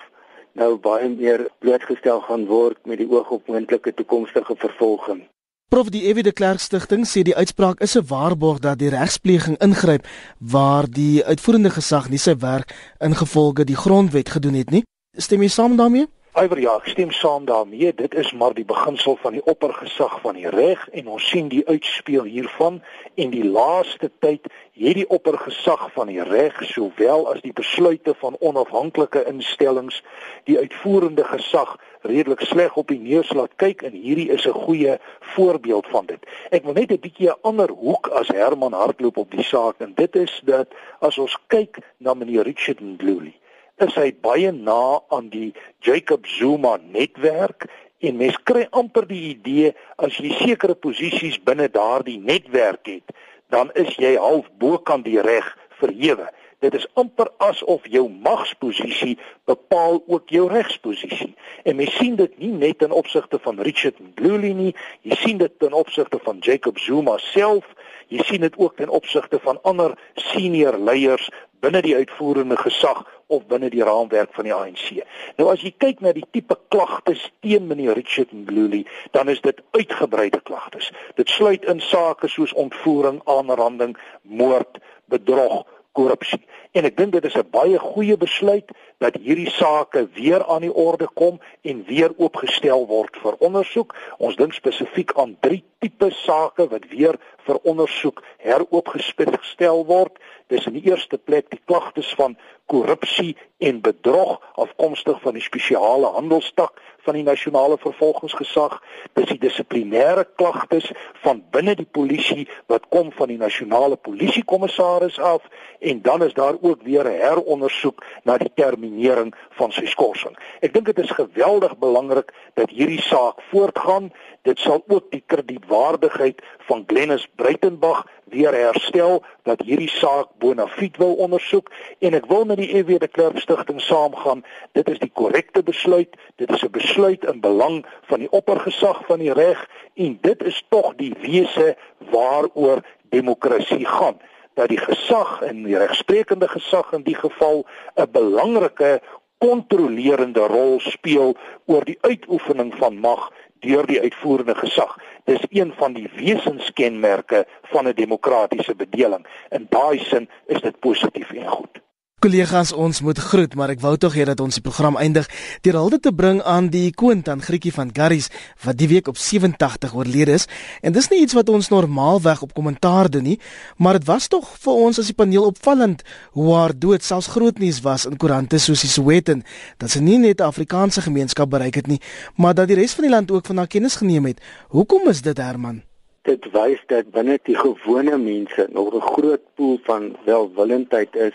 nou 0.52 0.76
baie 0.76 1.08
meer 1.08 1.48
blootgestel 1.58 2.20
gaan 2.20 2.46
word 2.46 2.78
met 2.84 2.98
die 2.98 3.10
oog 3.10 3.30
op 3.30 3.46
moontlike 3.46 3.94
toekomstige 3.94 4.54
vervolging. 4.56 5.22
Prof 5.68 5.88
die 5.88 6.02
Evie 6.04 6.22
de 6.22 6.32
Klerk 6.32 6.60
stigting 6.60 7.06
sê 7.08 7.22
die 7.24 7.36
uitspraak 7.36 7.80
is 7.80 7.96
'n 7.96 8.06
waarborg 8.06 8.58
dat 8.58 8.78
die 8.78 8.90
regspleging 8.90 9.56
ingryp 9.58 10.06
waar 10.38 10.90
die 10.90 11.24
uitvoerende 11.24 11.70
gesag 11.70 12.08
nie 12.08 12.18
sy 12.18 12.36
werk 12.36 12.74
ingevolge 12.98 13.64
die 13.64 13.76
grondwet 13.76 14.28
gedoen 14.28 14.54
het 14.54 14.70
nie. 14.70 14.84
Stem 15.16 15.40
jy 15.42 15.48
saam 15.48 15.76
daarmee? 15.76 16.06
Iwer 16.32 16.56
ja, 16.56 16.78
ek 16.80 16.86
stem 16.88 17.10
saam 17.12 17.44
daarmee. 17.44 17.90
Dit 17.92 18.14
is 18.16 18.30
maar 18.32 18.54
die 18.56 18.64
beginsel 18.64 19.18
van 19.20 19.34
die 19.36 19.42
oppergesag 19.44 20.14
van 20.22 20.38
die 20.40 20.48
reg 20.48 20.86
en 20.96 21.10
ons 21.12 21.26
sien 21.28 21.50
die 21.52 21.60
uitspeel 21.66 22.24
hiervan 22.24 22.78
en 23.20 23.34
die 23.34 23.44
laaste 23.44 24.08
tyd 24.24 24.48
hierdie 24.72 25.04
oppergesag 25.12 25.82
van 25.92 26.08
die 26.08 26.24
reg 26.24 26.56
sowel 26.70 27.26
as 27.34 27.42
die 27.44 27.52
besluite 27.52 28.14
van 28.22 28.40
onafhanklike 28.40 29.26
instellings 29.28 30.00
die 30.48 30.56
uitvoerende 30.56 31.28
gesag 31.34 31.76
redelik 32.08 32.46
sleg 32.48 32.80
op 32.80 32.88
die 32.88 33.02
neus 33.02 33.34
laat 33.36 33.52
kyk 33.60 33.84
en 33.84 33.92
hierdie 33.92 34.30
is 34.32 34.48
'n 34.48 34.56
goeie 34.56 34.96
voorbeeld 35.36 35.86
van 35.92 36.06
dit. 36.06 36.24
Ek 36.48 36.64
wil 36.64 36.72
net 36.80 36.96
'n 36.96 37.04
bietjie 37.04 37.28
'n 37.28 37.40
ander 37.42 37.68
hoek 37.68 38.08
as 38.08 38.32
Herman 38.32 38.72
hardloop 38.72 39.16
op 39.16 39.30
die 39.30 39.44
saak 39.44 39.84
en 39.84 39.92
dit 39.94 40.16
is 40.16 40.40
dat 40.44 40.72
as 41.00 41.18
ons 41.18 41.36
kyk 41.46 41.76
na 41.98 42.14
meneer 42.14 42.42
Richard 42.42 42.80
Ndluli 42.80 43.36
is 43.80 43.94
hy 43.96 44.12
baie 44.24 44.52
na 44.52 45.00
aan 45.10 45.30
die 45.32 45.52
Jacob 45.80 46.26
Zuma 46.26 46.76
netwerk 46.82 47.68
en 48.02 48.18
mens 48.18 48.36
kry 48.44 48.66
amper 48.70 49.06
die 49.06 49.22
idee 49.30 49.72
as 49.96 50.18
jy 50.18 50.32
sekere 50.40 50.74
posisies 50.74 51.38
binne 51.46 51.68
daardie 51.70 52.18
netwerk 52.18 52.88
het, 52.90 53.14
dan 53.54 53.70
is 53.78 53.94
jy 54.00 54.16
half 54.18 54.48
bokant 54.58 55.06
die 55.06 55.20
reg 55.22 55.46
verhewe. 55.80 56.28
Dit 56.62 56.76
is 56.78 56.86
amper 56.94 57.26
asof 57.42 57.86
jou 57.90 58.04
magsposisie 58.22 59.16
bepaal 59.50 59.98
ook 60.06 60.30
jou 60.30 60.46
regsposisie. 60.50 61.32
En 61.66 61.76
mens 61.76 61.94
sien 61.98 62.14
dit 62.16 62.36
nie 62.38 62.52
net 62.54 62.84
in 62.86 62.94
opsigte 62.94 63.40
van 63.42 63.58
Richard 63.66 63.98
Mdluli 63.98 64.52
nie, 64.54 64.74
jy 65.02 65.18
sien 65.24 65.40
dit 65.42 65.66
in 65.66 65.74
opsigte 65.74 66.20
van 66.22 66.38
Jacob 66.38 66.78
Zuma 66.78 67.16
self, 67.32 67.66
jy 68.14 68.22
sien 68.28 68.46
dit 68.46 68.58
ook 68.62 68.76
ten 68.78 68.92
opsigte 68.94 69.40
van 69.42 69.58
ander 69.66 69.96
senior 70.30 70.78
leiers 70.78 71.30
binne 71.62 71.82
die 71.84 71.94
uitvoerende 71.96 72.56
gesag 72.58 73.04
of 73.32 73.46
binne 73.50 73.70
die 73.72 73.84
raamwerk 73.86 74.34
van 74.36 74.48
die 74.48 74.54
ANC. 74.54 75.02
Nou 75.38 75.48
as 75.52 75.62
jy 75.64 75.72
kyk 75.78 76.02
na 76.04 76.12
die 76.16 76.26
tipe 76.34 76.58
klagtes 76.74 77.24
teen 77.44 77.68
meneer 77.70 77.96
Richard 77.98 78.32
Mbluli, 78.34 78.82
dan 79.16 79.30
is 79.32 79.40
dit 79.44 79.62
uitgebreide 79.76 80.42
klagtes. 80.44 80.90
Dit 81.16 81.30
sluit 81.30 81.64
in 81.70 81.80
sake 81.80 82.28
soos 82.28 82.52
ontvoering, 82.58 83.22
aanranding, 83.30 83.96
moord, 84.22 84.82
bedrog, 85.12 85.62
korrupsie. 85.92 86.40
En 86.72 86.86
ek 86.88 86.96
dink 86.96 87.12
dit 87.12 87.24
is 87.24 87.36
'n 87.36 87.50
baie 87.50 87.78
goeie 87.78 88.16
besluit 88.16 88.68
dat 88.98 89.16
hierdie 89.16 89.50
sake 89.50 90.08
weer 90.14 90.44
aan 90.44 90.60
die 90.60 90.74
orde 90.74 91.08
kom 91.14 91.40
en 91.62 91.84
weer 91.84 92.12
oopgestel 92.16 92.86
word 92.86 93.16
vir 93.22 93.34
ondersoek. 93.38 93.94
Ons 94.18 94.36
dink 94.36 94.52
spesifiek 94.52 95.12
aan 95.18 95.36
drie 95.40 95.64
tipe 95.80 96.10
sake 96.10 96.68
wat 96.68 96.88
weer 96.88 97.18
vir 97.46 97.58
ondersoek 97.62 98.22
heroopgestel 98.38 99.84
word. 99.86 100.18
Dis 100.48 100.66
in 100.66 100.72
die 100.72 100.86
eerste 100.90 101.18
plek 101.18 101.50
die 101.50 101.62
klagtes 101.64 102.14
van 102.14 102.36
korrupsie 102.72 103.36
en 103.62 103.80
bedrog 103.80 104.40
afkomstig 104.54 105.20
van 105.22 105.36
die 105.36 105.44
spesiale 105.44 106.08
handelstak 106.16 106.80
van 107.02 107.14
die 107.18 107.24
nasionale 107.26 107.76
vervolgingsgesag, 107.82 108.76
dis 109.18 109.28
die 109.32 109.38
dissiplinêre 109.42 110.24
klagtes 110.38 110.88
van 111.24 111.42
binne 111.54 111.74
die 111.78 111.88
polisie 111.98 112.46
wat 112.70 112.86
kom 112.94 113.10
van 113.18 113.32
die 113.32 113.38
nasionale 113.40 113.98
polisiekommissaris 114.06 115.18
af 115.18 115.46
en 115.80 116.02
dan 116.06 116.22
is 116.26 116.34
daar 116.38 116.58
ook 116.60 116.82
weer 116.86 117.04
'n 117.04 117.20
herondersoek 117.24 118.04
na 118.24 118.38
die 118.38 118.52
terminering 118.54 119.34
van 119.58 119.72
sy 119.72 119.86
skorsing. 119.86 120.36
Ek 120.60 120.72
dink 120.72 120.86
dit 120.86 120.98
is 120.98 121.10
geweldig 121.10 121.78
belangrik 121.78 122.32
dat 122.54 122.70
hierdie 122.70 123.02
saak 123.02 123.42
voortgaan. 123.50 124.12
Dit 124.42 124.58
sal 124.58 124.84
ook 124.88 125.10
die 125.10 125.22
kredietwaardigheid 125.26 126.42
van 126.58 126.84
Glennis 126.86 127.28
Breitenberg 127.34 128.06
weer 128.24 128.54
herstel 128.54 129.22
dat 129.42 129.60
hierdie 129.60 129.90
saak 129.90 130.28
bona 130.38 130.66
fide 130.66 130.98
wil 130.98 131.14
ondersoek 131.14 131.70
en 131.98 132.14
ek 132.14 132.26
wil 132.26 132.44
met 132.44 132.61
die 132.62 132.70
EW 132.78 132.98
de 133.02 133.08
Klerk 133.08 133.38
stigting 133.42 133.80
saamgaan. 133.80 134.44
Dit 134.72 134.90
is 134.90 134.98
die 135.02 135.10
korrekte 135.12 135.62
besluit. 135.62 136.16
Dit 136.36 136.50
is 136.50 136.62
'n 136.64 136.70
besluit 136.70 137.24
in 137.24 137.40
belang 137.40 137.84
van 138.10 138.18
die 138.18 138.30
oppergesag 138.30 139.02
van 139.06 139.18
die 139.18 139.32
reg 139.32 139.68
en 139.94 140.18
dit 140.20 140.42
is 140.42 140.62
tog 140.68 140.94
die 140.96 141.14
wese 141.20 141.76
waaroor 142.10 142.82
demokrasie 143.10 143.86
gaan 143.86 144.20
dat 144.54 144.68
die 144.68 144.78
gesag 144.78 145.40
en 145.42 145.62
die 145.64 145.78
regsprekende 145.78 146.48
gesag 146.48 146.92
in 146.92 147.02
die 147.02 147.14
geval 147.14 147.66
'n 147.94 148.10
belangrike 148.12 149.00
kontrolerende 149.38 150.46
rol 150.46 150.80
speel 150.80 151.36
oor 151.66 151.84
die 151.84 151.98
uitoefening 152.00 152.74
van 152.74 152.98
mag 152.98 153.30
deur 153.62 153.86
die 153.86 154.00
uitvoerende 154.00 154.54
gesag. 154.54 154.98
Dis 155.24 155.42
een 155.50 155.72
van 155.78 155.92
die 155.92 156.10
wesenskenmerke 156.14 157.46
van 157.62 157.88
'n 157.88 157.94
demokratiese 157.94 158.74
bedeling. 158.74 159.26
In 159.50 159.66
daai 159.68 159.98
sin 159.98 160.28
is 160.46 160.60
dit 160.60 160.78
positief 160.78 161.30
en 161.30 161.48
goed. 161.48 161.80
Kollegas, 162.22 162.70
ons 162.70 163.00
moet 163.02 163.18
groet, 163.18 163.54
maar 163.58 163.72
ek 163.72 163.80
wou 163.82 163.96
tog 163.98 164.14
hê 164.14 164.22
dat 164.28 164.38
ons 164.38 164.54
die 164.54 164.62
program 164.62 164.94
eindig 164.94 165.26
deur 165.66 165.74
hulde 165.80 165.98
te 165.98 166.12
bring 166.14 166.36
aan 166.46 166.68
die 166.70 166.92
koont 166.94 167.26
aan 167.26 167.42
Grietjie 167.42 167.72
van 167.74 167.90
Garries 167.90 168.28
wat 168.62 168.78
die 168.78 168.86
week 168.92 169.08
op 169.10 169.18
87 169.18 169.90
oorlede 169.98 170.36
is. 170.38 170.46
En 170.86 170.94
dis 170.94 171.10
nie 171.10 171.24
iets 171.24 171.34
wat 171.34 171.50
ons 171.50 171.72
normaalweg 171.74 172.44
op 172.46 172.54
kommentaar 172.54 173.10
doen 173.10 173.26
nie, 173.26 173.36
maar 173.74 173.98
dit 173.98 174.06
was 174.06 174.30
tog 174.30 174.46
vir 174.62 174.84
ons 174.86 175.02
as 175.02 175.10
die 175.10 175.18
paneel 175.18 175.48
opvallend 175.50 176.06
hoe 176.38 176.46
haar 176.54 176.78
dood 176.78 177.02
selfs 177.02 177.32
groot 177.34 177.58
nuus 177.58 177.82
was 177.82 178.06
in 178.06 178.14
koerante 178.14 178.62
soos 178.62 178.86
die 178.86 178.94
Sowetan 178.94 179.42
dat 179.82 179.90
sy 179.90 179.98
nie 179.98 180.20
net 180.22 180.46
Afrikaanse 180.46 181.02
gemeenskap 181.02 181.50
bereik 181.50 181.80
het 181.82 181.90
nie, 181.90 181.98
maar 182.38 182.54
dat 182.54 182.70
die 182.70 182.78
res 182.78 182.94
van 182.94 183.08
die 183.08 183.16
land 183.16 183.34
ook 183.34 183.50
van 183.50 183.64
haar 183.64 183.72
kennis 183.72 183.98
geneem 183.98 184.30
het. 184.30 184.38
Hoekom 184.70 185.10
is 185.10 185.26
dit, 185.26 185.42
Herman? 185.42 185.82
Dit 186.22 186.46
wys 186.54 186.78
dat 186.86 187.10
binne 187.10 187.40
die 187.42 187.58
gewone 187.58 188.14
mense 188.14 188.68
nog 188.70 188.94
'n 188.94 189.08
groot 189.10 189.42
pool 189.58 189.80
van 189.90 190.14
welwillendheid 190.22 191.16
is 191.18 191.34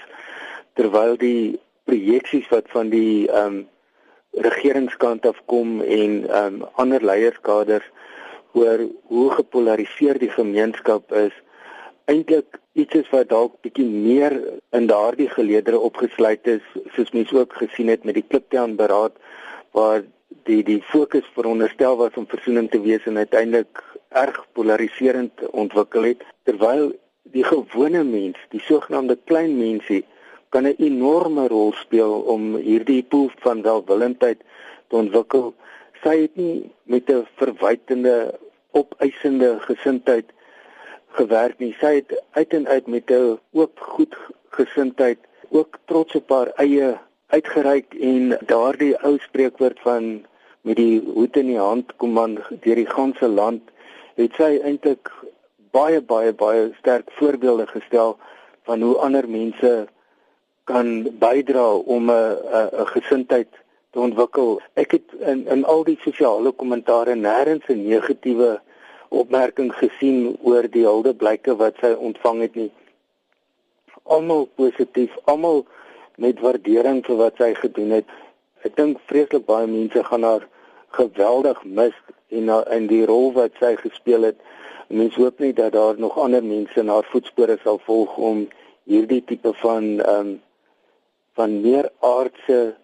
terwyl 0.78 1.17
die 1.17 1.57
projeksies 1.89 2.47
wat 2.53 2.69
van 2.75 2.93
die 2.93 3.28
ehm 3.28 3.57
um, 3.57 3.65
regeringskant 4.38 5.25
af 5.25 5.38
kom 5.49 5.80
en 5.82 6.17
ehm 6.30 6.61
um, 6.61 6.65
ander 6.84 7.03
leierskaders 7.11 7.86
oor 8.53 8.84
hoe 9.11 9.30
gepolariseer 9.39 10.19
die 10.21 10.34
gemeenskap 10.34 11.11
is 11.11 11.34
eintlik 12.11 12.59
iets 12.82 12.99
is 13.01 13.09
wat 13.13 13.30
dalk 13.30 13.55
bietjie 13.65 13.88
meer 13.88 14.36
in 14.80 14.86
daardie 14.91 15.30
geleedere 15.30 15.80
opgesluit 15.89 16.47
is 16.57 16.67
soos 16.95 17.11
mense 17.15 17.39
ook 17.39 17.57
gesien 17.61 17.89
het 17.93 18.05
met 18.07 18.19
die 18.19 18.28
Kliptown 18.28 18.78
beraad 18.82 19.17
waar 19.78 20.05
die 20.49 20.61
die 20.63 20.82
fokus 20.91 21.28
veronderstel 21.34 21.97
was 22.03 22.15
om 22.21 22.30
versoening 22.30 22.69
te 22.71 22.82
wees 22.82 23.09
en 23.09 23.17
uiteindelik 23.17 23.84
erg 24.09 24.39
polariserend 24.53 25.43
ontwikkel 25.51 26.11
het 26.11 26.23
terwyl 26.43 26.91
die 27.34 27.43
gewone 27.43 28.03
mens, 28.07 28.38
die 28.53 28.61
sogenaamde 28.63 29.17
klein 29.25 29.57
mensie 29.57 30.05
kan 30.57 30.65
'n 30.65 30.83
enorme 30.89 31.47
rol 31.47 31.71
speel 31.73 32.13
om 32.33 32.43
hierdie 32.67 33.03
pool 33.11 33.29
van 33.45 33.61
welwillendheid 33.61 34.39
te 34.89 34.95
ontwikkel. 35.03 35.53
Sy 36.03 36.15
het 36.21 36.35
nie 36.35 36.71
met 36.93 37.11
'n 37.13 37.27
verwydende 37.39 38.15
opeisende 38.71 39.49
gesindheid 39.69 40.25
gewerk 41.19 41.59
nie. 41.59 41.75
Sy 41.79 41.91
het 41.99 42.09
uit 42.31 42.53
en 42.53 42.67
uit 42.67 42.87
met 42.87 43.11
'n 43.11 43.37
oop 43.53 43.79
goed 43.79 44.15
gesindheid 44.49 45.19
ook 45.49 45.77
trots 45.85 46.15
op 46.15 46.29
haar 46.29 46.49
eie 46.65 46.97
uitgereik 47.27 47.93
en 47.93 48.37
daardie 48.45 48.95
ou 49.05 49.17
spreekwoord 49.17 49.79
van 49.79 50.25
met 50.61 50.75
die 50.75 51.01
hoed 51.13 51.37
in 51.37 51.47
die 51.47 51.65
hand 51.69 51.95
kom 51.95 52.11
man 52.11 52.33
deur 52.61 52.75
die 52.75 52.93
ganse 52.97 53.27
land 53.27 53.61
het 54.15 54.33
sy 54.33 54.57
eintlik 54.63 55.11
baie 55.71 56.01
baie 56.01 56.33
baie 56.33 56.73
sterk 56.79 57.11
voorbeelde 57.11 57.67
gestel 57.67 58.17
van 58.63 58.81
hoe 58.81 58.97
ander 58.97 59.29
mense 59.29 59.87
kan 60.68 60.88
bydra 61.20 61.68
om 61.95 62.11
'n 62.11 62.36
'n 62.82 62.88
gesindheid 62.95 63.51
te 63.91 63.99
ontwikkel. 63.99 64.61
Ek 64.74 64.91
het 64.91 65.07
in 65.32 65.47
in 65.47 65.65
al 65.65 65.84
die 65.84 65.99
sosiale 66.01 66.51
kommentare 66.51 67.15
nêrens 67.15 67.68
'n 67.68 67.88
negatiewe 67.88 68.59
opmerking 69.09 69.72
gesien 69.74 70.38
oor 70.41 70.68
die 70.70 70.86
huldeblyke 70.86 71.55
wat 71.55 71.76
sy 71.82 71.91
ontvang 72.09 72.41
het 72.41 72.55
nie. 72.55 72.72
Almal 74.03 74.47
positief, 74.55 75.18
almal 75.24 75.65
met 76.15 76.39
waardering 76.39 77.05
vir 77.05 77.15
wat 77.15 77.36
sy 77.38 77.53
gedoen 77.53 77.91
het. 77.99 78.09
Ek 78.65 78.76
dink 78.76 78.99
vreeslik 79.05 79.45
baie 79.45 79.68
mense 79.68 80.03
gaan 80.03 80.24
haar 80.24 80.47
geweldig 80.99 81.63
mis 81.63 81.95
en 82.30 82.49
in 82.78 82.88
die 82.88 83.05
rol 83.05 83.32
wat 83.34 83.51
sy 83.59 83.76
gespeel 83.76 84.22
het. 84.22 84.39
Mense 84.88 85.22
hoop 85.22 85.39
nie 85.39 85.53
dat 85.53 85.72
daar 85.72 85.99
nog 85.99 86.18
ander 86.18 86.43
mense 86.43 86.84
na 86.84 86.93
haar 86.93 87.09
voetspore 87.11 87.57
sal 87.63 87.80
volg 87.86 88.18
om 88.18 88.47
hierdie 88.84 89.24
tipe 89.24 89.53
van 89.53 89.99
ehm 89.99 90.20
um, 90.20 90.36
van 91.38 91.61
meer 91.61 91.89
aardse 92.01 92.75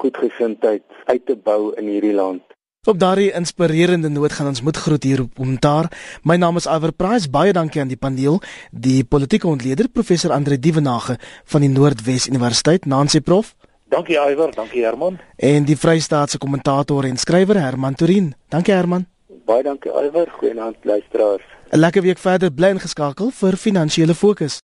goedgesindheid 0.00 0.82
uit 1.04 1.26
te 1.26 1.36
bou 1.36 1.72
in 1.78 1.88
hierdie 1.92 2.14
land. 2.16 2.42
Op 2.84 2.98
daardie 3.00 3.30
inspirerende 3.32 4.10
noot 4.12 4.32
gaan 4.36 4.50
ons 4.50 4.60
moet 4.62 4.76
groet 4.76 5.04
hier 5.08 5.20
op 5.22 5.38
Omtaar. 5.40 5.86
My 6.22 6.36
naam 6.36 6.58
is 6.60 6.66
Iver 6.68 6.92
Price. 6.92 7.30
Baie 7.30 7.52
dankie 7.56 7.80
aan 7.80 7.88
die 7.88 7.96
paneel, 7.96 8.42
die 8.70 9.04
politieke 9.04 9.48
ontleder 9.48 9.88
professor 9.88 10.34
Andre 10.36 10.58
Dievenage 10.58 11.16
van 11.54 11.64
die 11.64 11.70
Noordwes 11.72 12.28
Universiteit, 12.28 12.84
Nancy 12.84 13.20
Prof. 13.20 13.54
Dankie 13.88 14.18
Iver, 14.18 14.52
dankie 14.52 14.84
Herman. 14.84 15.18
En 15.36 15.64
die 15.64 15.78
Vrystaatse 15.78 16.38
kommentator 16.38 17.04
en 17.04 17.16
skrywer 17.16 17.60
Herman 17.60 17.94
Turin. 17.94 18.34
Dankie 18.48 18.74
Herman. 18.74 19.06
Baie 19.44 19.62
dankie 19.62 19.92
Iver. 19.92 20.28
Goeienaand 20.30 20.76
luisteraars. 20.82 21.42
'n 21.70 21.78
Lekker 21.78 22.02
week 22.02 22.18
verder 22.18 22.52
bly 22.52 22.68
ingeskakel 22.76 23.30
vir 23.30 23.56
finansiële 23.56 24.14
fokus. 24.14 24.60